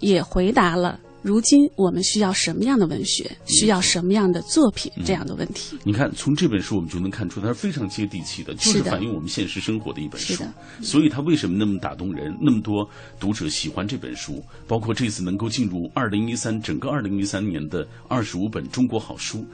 [0.01, 5.77] 也回答了如今我们需要什么样的文学，需要什么样的作品这样的问题。
[5.85, 10.43] 你看，从这本书我们就能看出，它是非常接地气的，就是反映我们现实生活的一本书。
[10.81, 12.35] 所以它为什么那么打动人？
[12.41, 12.89] 那么多
[13.19, 19.45] 读者喜欢这本书，包括这次能够进入二零一三整个二零一三年的二十五本中国好书，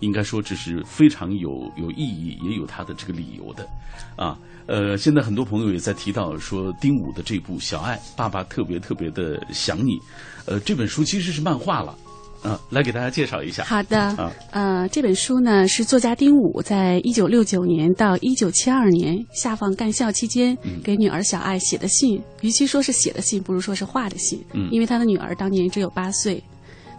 [0.00, 3.66] 应该说这是非常有有意义，也有它的这个理由的，
[4.16, 4.36] 啊。
[4.66, 9.98] 呃，现在很多朋友也在提到说，丁武的这部《小爱》，爸爸特别特别的想你。
[10.46, 11.98] 呃，这本书其实是漫画了，
[12.40, 13.64] 啊，来给大家介绍一下。
[13.64, 22.22] 好的，啊，呃，这本书呢是作家丁武在一九六九年到一九七二年下放干校期间给女儿小爱写的信。
[22.42, 24.40] 与其说是写的信，不如说是画的信，
[24.70, 26.40] 因为他的女儿当年只有八岁。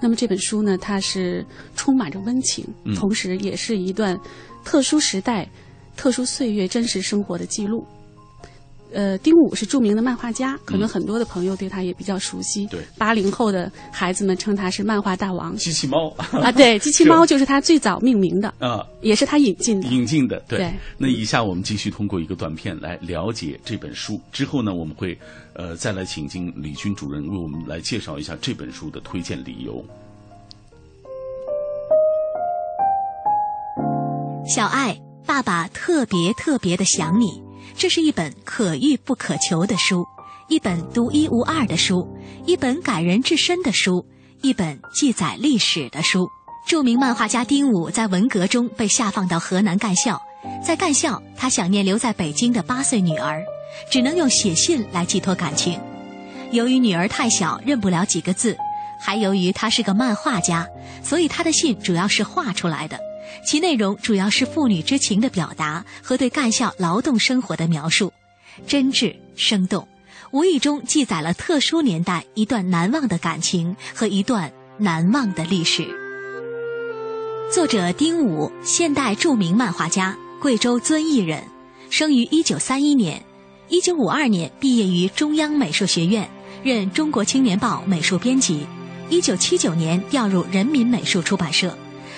[0.02, 1.46] 那么这本书呢，它是
[1.76, 4.20] 充满着温情，同时也是一段
[4.66, 5.48] 特殊时代。
[5.98, 7.86] 特殊岁月真实生活的记录。
[8.94, 12.66] 呃，丁武是著名的漫画家，可能很多的朋友对他也比较熟悉。
[12.68, 15.56] 对，八零后的孩子们称他是漫画大王。
[15.58, 16.10] 机器猫
[16.42, 19.88] 啊，对， 机器猫就是他最早命名的啊，也是他引进的。
[19.90, 20.74] 引进的，对。
[20.98, 24.20] 那以下我们继续通过一个短片来了解这本书。
[24.32, 25.18] 之后呢，我们会
[25.54, 29.86] 呃再来请进李军主任为我们来介绍一下这本书的推荐理由。
[34.48, 35.00] 小爱。
[35.24, 37.42] 爸爸特别特别的想你。
[37.78, 40.04] 这是一本可遇不可求的书，
[40.50, 42.06] 一本独一无二的书，
[42.46, 44.06] 一本感人至深的书，
[44.42, 46.28] 一本记载历史的书。
[46.68, 50.20] 著名漫画家丁武在文革中被下放到河南干校，
[50.66, 53.42] 在干校，他想念留在北京的八岁女儿，
[53.90, 55.80] 只能用写信来寄托感情。
[56.52, 58.58] 由于女儿太小，认不了几个字，
[59.00, 60.68] 还由于他是个漫画家，
[61.04, 63.00] 所以他的信主要是画出来的。
[63.46, 68.12] 其内容主要是父女之情的表达和对干校劳动生活的描述，
[68.68, 69.88] 真挚生动，
[70.32, 75.88] 无意中记载了特殊年代一段难忘的感情和一段难忘的历史。
[77.50, 81.44] 作者丁武，现代著名漫画家，贵州遵义人，
[81.90, 83.24] 生于一九三一年，
[83.72, 86.30] 一九五二年毕业于中央美术学院，
[86.62, 88.68] 任《中国青年报》美术编辑。
[89.08, 91.74] 一九七九年调入人民美术出版社，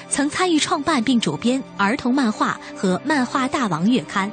[0.09, 4.31] 曾参与创办并主编儿童漫画和《漫画大王》月刊。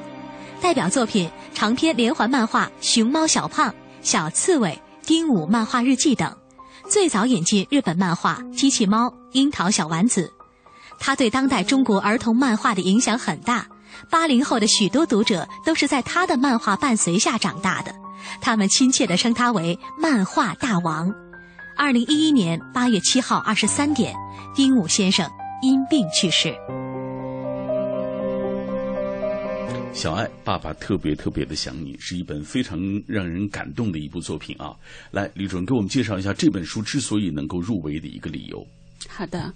[0.62, 3.68] 代表作品长篇连环漫画《熊猫小胖》
[4.00, 4.70] 《小刺猬》
[5.06, 6.34] 《丁武漫画日记》等。
[6.88, 10.32] 最早引进日本漫画《机器猫》《樱桃小丸子》，
[10.98, 13.66] 他对当代中国儿童漫画的影响很大。
[14.10, 17.94] 八零后的许多读者都是在他的漫画伴随下长大的，
[18.40, 21.12] 他们亲切地称他为“漫画大王”。
[21.76, 24.14] 二零一一年八月七号二十三点，
[24.54, 25.28] 丁武先生
[25.62, 26.54] 因病去世。
[29.92, 34.74] 小爱，爸爸特别特别的想你，是一本非常让人感动的一部作品啊！
[35.10, 38.64] 来，李主任给我们介绍一下这本书之所以能够入围的一个理由。
[39.08, 39.52] 好的，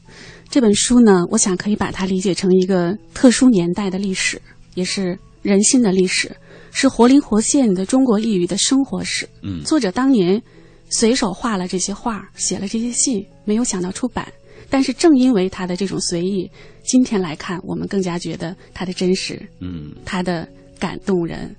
[0.51, 4.41] 这本书呢，我想可以把它理解成一个特殊年代的历史，
[4.75, 6.35] 也是人性的历史，
[6.73, 9.29] 是活灵活现的中国异域的生活史。
[9.43, 10.43] 嗯，作者当年
[10.91, 14.27] 随手画了这些画，写了这些信，没有想到出版。
[14.71, 16.51] 但是正因为他的这种随意，
[16.83, 21.55] 今天来看，我们更加觉得他的真实，嗯，他的感动人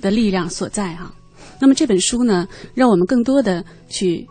[0.00, 1.14] 的力量所在哈。
[1.60, 4.26] 那么这本书呢，让我们更多的去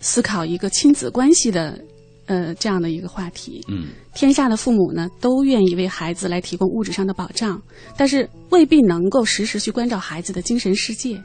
[0.00, 1.78] 思考一个亲子关系的
[2.26, 3.64] 呃这样的一个话题。
[3.68, 7.60] 嗯，天下的父母呢，都愿意为孩子来提供物质上的保障，
[7.96, 11.22] 但是未必能够时时去关照孩子的精神世界。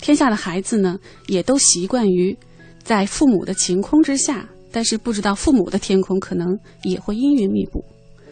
[0.00, 2.36] 天下的孩子呢，也都习惯于
[2.82, 4.48] 在父母的晴空之下。
[4.76, 6.48] 但是不知道父母的天空可能
[6.82, 7.80] 也会阴云密布，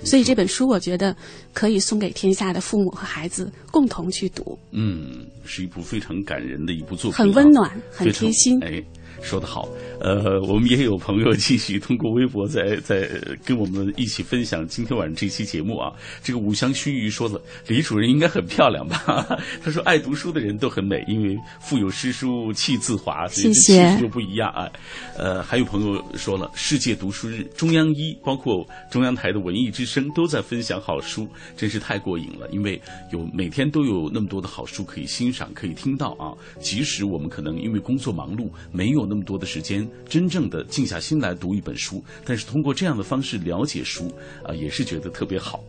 [0.02, 1.16] 所以这本书我觉得
[1.52, 4.58] 可以送给天下的父母和孩子共同去读。
[4.72, 8.58] 嗯，是一部非常感人的一部作品，很温暖，很贴心。
[8.64, 8.82] 哎。
[9.22, 9.66] 说得好，
[10.00, 13.08] 呃，我们也有朋友继续通过微博在在
[13.44, 15.92] 跟我们一起分享今天晚上这期节目啊。
[16.22, 19.38] 这个五香熏鱼说了，李主任应该很漂亮吧？
[19.62, 23.90] 他说爱读书的人都很美，因为腹有诗书气自华，谢谢。
[23.90, 24.68] 气质就不一样啊。
[25.16, 32.48] 呃，还有朋友说了，世界读书日，中央一包括中央台的文艺之声都在分享好书，真是太过瘾了。
[32.50, 32.78] 因为
[33.12, 36.34] 有每天都有那么多的好书可以欣赏，可以听到啊。
[36.60, 39.11] 即使我们可能因为工作忙碌，没有。
[39.12, 44.10] 那么多的时间，真正的静下心来读一本书，但是通过这样的方式了解书，
[44.42, 45.62] 啊，也是觉得特别好。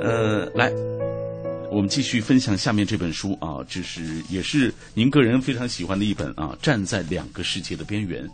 [0.00, 0.68] 呃，来，
[1.70, 8.24] 我们继续分享下面这本书啊，这是也是您个人非常喜欢的一本啊，《站在两个世界的边缘》，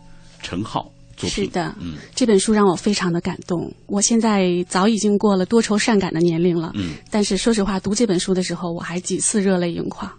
[0.41, 1.45] 陈浩作品。
[1.45, 3.71] 是的，嗯，这本书让我非常的感动。
[3.85, 10.11] 我现在早已经过了多愁善感的年龄了，嗯，但是说实话，读这本书的时候，我还几次热泪盈眶。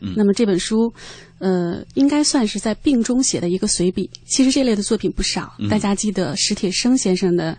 [0.00, 0.92] 嗯，那么这本书。
[1.38, 4.08] 呃，应该算是在病中写的一个随笔。
[4.24, 7.56] 其实这类的作品不少，大家记得史铁生先生的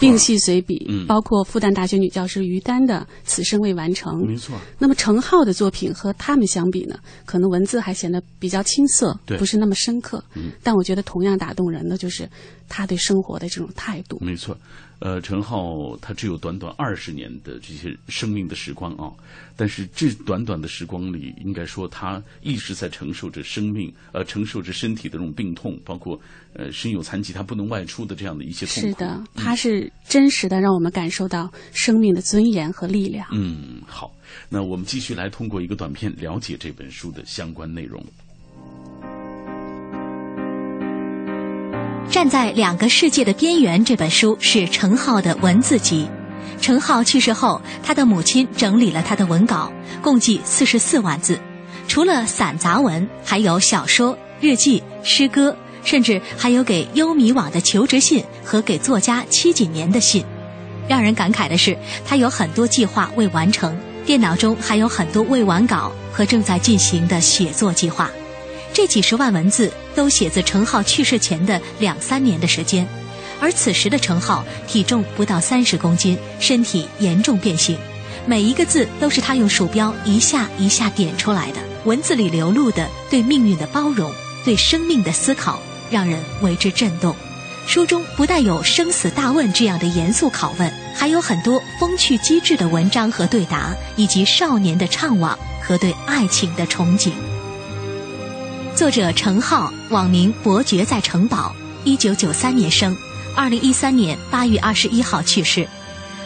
[0.00, 4.14] 病系随笔，包括复旦大学女教师于丹的《此生未完成》。
[4.26, 4.58] 没错。
[4.78, 10.22] 那么程浩的作品和他们相比呢，可能文字还显得比较青涩，不是那么深刻。
[10.34, 10.50] 嗯。
[10.62, 12.28] 但我觉得同样打动人的就是
[12.68, 14.18] 他对生活的这种态度。
[14.20, 14.56] 没错。
[14.98, 19.10] 呃，陈浩他只有短短二十年的这些生命的时光啊，
[19.56, 26.18] 但是这短短的时光里，应该说他一直在承受着生命，呃，承受着身体的这种病痛，包括
[26.54, 28.88] 呃身有残疾他不能外出的这样的一些痛苦。
[28.88, 33.26] 是的，他是真实的让我们感受到生命的尊严和力量。
[33.32, 34.10] 嗯，好，
[34.48, 38.02] 那我们继续来通过一个短片了解这本书的相关内容。
[42.08, 46.08] 站在两个世界的边缘，这本书是程浩的文字集。
[46.60, 51.38] 程浩去世后，他的母亲整理了他的文稿，共计四十四万字。
[51.90, 60.24] 除了散杂文，还有小说、日记、诗歌，甚至还有给优米网的求职信和给作家戚锦年的信。
[60.86, 61.76] 让人感慨的是，
[62.06, 63.76] 他有很多计划未完成，
[64.06, 68.08] 电脑中还有很多未完稿和正在进行的写作计划。
[68.72, 72.86] 这几十万文字都写自程浩去世前的两三年的时间，
[73.40, 77.76] 而此时的程浩体重不到三十公斤，身体严重变形，
[78.26, 81.69] 每一个字都是他用鼠标一下一下点出来的。
[81.84, 84.12] 文字里流露的对命运的包容，
[84.44, 85.58] 对生命的思考，
[85.90, 87.14] 让人为之震动。
[87.66, 97.12] 书中不但有生死大问这样的严肃拷问，还有很多风趣机智的文章和对答，以及少年的怅惘和对爱情的憧憬。
[98.74, 101.54] 作者程浩，网名伯爵在城堡，
[101.84, 102.96] 一九九三年生，
[103.36, 105.66] 二零一三年八月二十一号去世。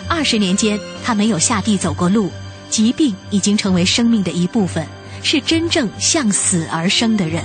[0.09, 2.31] 二十年间，他没有下地走过路，
[2.71, 4.87] 疾病已经成为生命的一部分，
[5.25, 7.43] 是真正向死而生的人。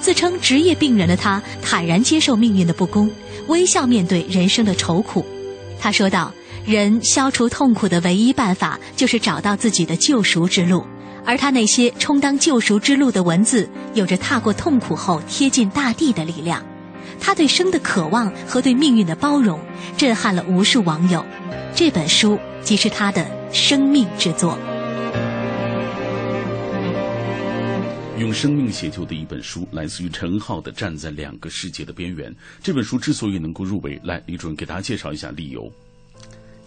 [0.00, 3.08] 自称职业病人的他，坦然接受命运的不公，
[3.46, 5.24] 微笑面对人生的愁苦。
[5.78, 6.32] 他说道
[6.66, 10.84] ：“人消除痛苦的唯一办法，就是找到自己的救赎之路。”
[11.24, 16.60] 而他那些充当救赎之路的文字，有着踏过痛苦后贴近大地的力量。
[17.20, 19.60] 他对生的渴望和对命运的包容，
[19.96, 21.24] 震撼了无数网友。
[21.76, 24.58] 这本书即是他的生命之作。
[28.22, 32.30] 用生命写就的一本书，来自于陈浩的《站在两个世界的边缘》。
[32.62, 35.60] 这本书之所以能够入围，来，李主任给大家介绍一下理由。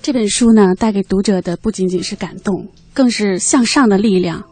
[0.02, 4.44] 这本书呢，带给读者的不仅仅是感动，更是向上的力量。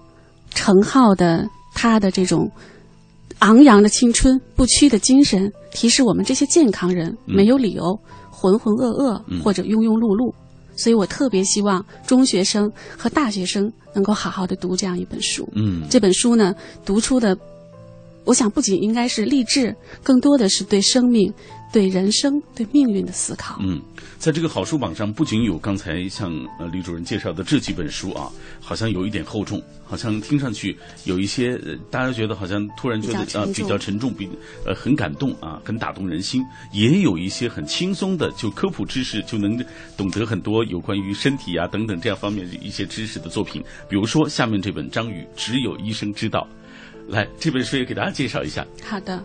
[0.51, 1.45] 陈浩的
[1.76, 2.49] 他的这种
[3.39, 7.84] 昂扬的青春、不屈的精神，提示我们这些健康人没有理由
[8.30, 10.34] 浑浑噩噩或者庸庸碌碌。
[10.76, 15.48] 所以我特别希望中学生和大学生能够好好的读这样一本书。
[15.54, 17.38] 嗯，这本书呢，读出的，
[18.24, 21.34] 我想不仅应该是励志，更多的是对生命。
[21.72, 23.58] 对人生、对命运的思考。
[23.60, 23.82] 嗯，
[24.24, 34.30] 在这个好书榜上，不仅有刚才像呃李主任介绍的这几本书啊，好像有一点厚重，好像听上去有一些呃大家觉得好像突然觉得啊比较沉重，比
[34.66, 36.42] 呃很感动啊，很打动人心。
[36.72, 39.62] 也有一些很轻松的，就科普知识就能
[39.98, 43.62] 懂得很多有关于身体啊等等这样方面一些知识的作品。
[43.90, 46.48] 比如说下面这本张宇《只有医生知道》，
[47.12, 48.66] 来这本书也给大家介绍一下。
[48.86, 49.22] 好的。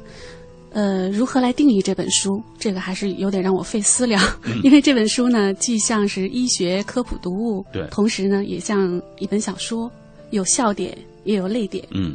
[0.70, 2.42] 呃，如何来定义这本书？
[2.58, 4.22] 这个还是有点让我费思量，
[4.62, 9.90] 因为这本书呢，既像是医学科普读物，对，同时呢，也像一本小说，
[10.30, 12.14] 有笑点，也有泪点，嗯，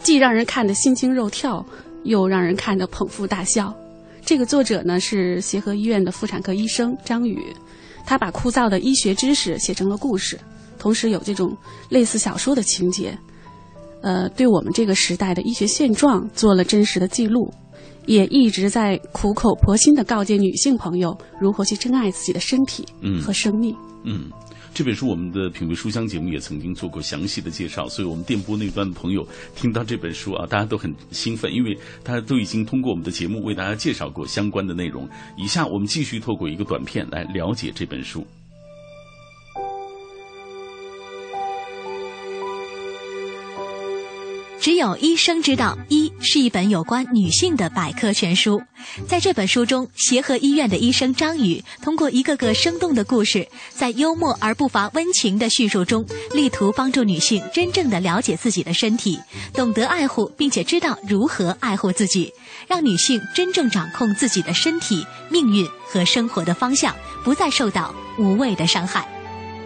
[0.00, 1.64] 既让人看得心惊肉跳，
[2.02, 3.72] 又让人看得捧腹大笑。
[4.24, 7.40] 这个作者呢是协和医院的妇产科医生张宇，
[8.04, 10.38] 他把枯燥的医学知识写成了故事，
[10.76, 11.56] 同时有这种
[11.88, 13.16] 类似小说的情节，
[14.02, 17.52] 呃，对我们这个时代的医学现状做了真实的记录。
[18.06, 22.84] 也一直在苦口婆心的告诫女性朋友如何去珍爱自己的身体
[23.22, 23.74] 和生命。
[24.04, 24.30] 嗯，
[24.74, 35.08] 这本书我们的品味书香节目也曾经做过详细的介绍，所以我们电波那端的朋友听到这本书啊，大家都很兴奋，因为大家都已经通过我们的节目为大家介绍过相关的内容。
[35.36, 38.26] 以下我们继续透过一个短片来了解这本书。
[44.62, 48.62] 只有医生知道，医是一本有关女性的百科全书。
[49.08, 59.18] 在这本书中，协和医院的医生张宇通过一个个生动的故事，在幽默而不乏温情的叙述中，力图帮助女性真正的了解自己的身体，
[59.52, 62.32] 懂得爱护，并且知道如何爱护自己，
[62.68, 66.94] 让女性真正掌控自己的身体、命运和生活的方向，
[67.24, 69.08] 不再受到无谓的伤害。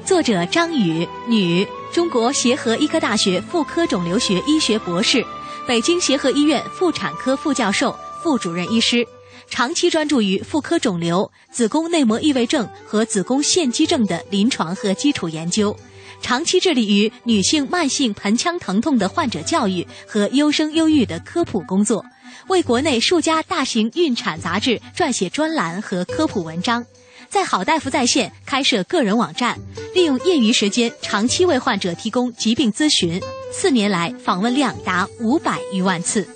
[0.07, 5.27] 作者张宇，女，中国协和医科大学妇科肿瘤学医学博士，
[5.67, 9.05] 北京协和医院妇产科副教授、副主任医师，
[9.49, 15.77] 长期专注于妇科肿瘤、子宫内膜异位症和子宫腺肌症的临床和基础研究，
[16.23, 22.07] 长期致力于女性慢性盆腔疼痛的患者教育和优生优育的科普工作，
[22.47, 26.87] 为国内数家大型孕产杂志撰写专栏和科普文章。
[27.29, 29.59] 在好大夫在线开设个人网站，
[29.95, 33.21] 利用业余时间长期为患者提供疾病咨询，
[33.53, 36.27] 四年来访问量达五百余万次。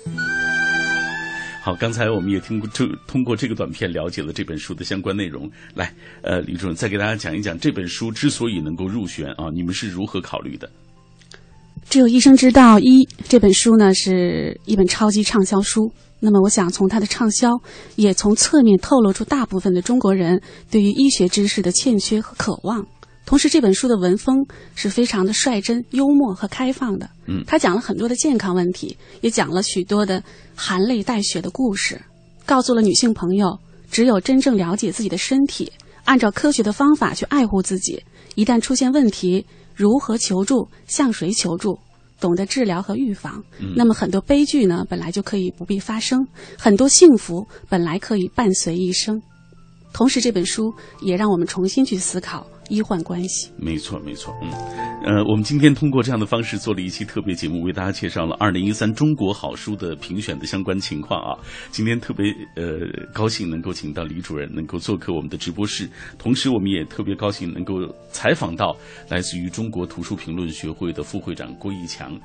[1.63, 5.49] 好，刚才我们也听过，就通过这个短片了解了这本书的相关内容。
[5.75, 10.69] 来，呃，李主任再给大家讲一讲这本书之所以能够入选啊，你们是如何考虑的？
[11.89, 15.91] 只有医生知道一这本书呢，是一本超级畅销书。
[16.23, 17.49] 那么，我想从它的畅销，
[17.95, 22.85] 也从侧面透露出大部分的中国人对于医学知识的欠缺和渴望。
[23.25, 24.45] 同时，这本书的文风
[24.75, 27.09] 是非常的率真、幽默和开放的。
[27.27, 30.21] 嗯，他讲了很多的健康问题，也讲了许多的
[30.55, 31.99] 含泪带血的故事，
[32.45, 33.59] 告诉了女性朋友，
[33.89, 35.71] 只有真正了解自己的身体，
[36.03, 38.03] 按照科学的方法去爱护自己，
[38.35, 41.79] 一旦出现问题，如何求助，向谁求助。
[42.21, 43.43] 懂得治疗和预防，
[43.75, 46.19] 那么很多悲剧呢，本来就可以不必发生；
[46.57, 49.21] 很多幸福本来可以伴随一生。
[49.91, 52.47] 同时，这本书也让我们重新去思考。
[52.71, 54.49] 医患关系，没错没错，嗯，
[55.03, 61.37] 呃，我们今天通过这样的方式做了一期特别节目，为大家介绍了二零一三中国好书的评选的相关情况啊。
[61.69, 62.79] 今天特别呃
[63.13, 67.73] 高兴能够请到李主任能够做客我们的直播室，同时我们也特别高兴能够
[68.09, 68.73] 采访到
[69.09, 72.17] 来自于中国图书评论学会的副会长郭义强。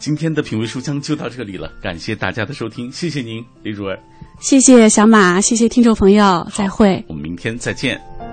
[0.00, 3.96] 今天的品味书香就到这里了，感谢大家的收听，谢谢您，李主任，
[4.40, 8.31] 谢谢小马，谢谢听众朋友，再会，我们明天再见。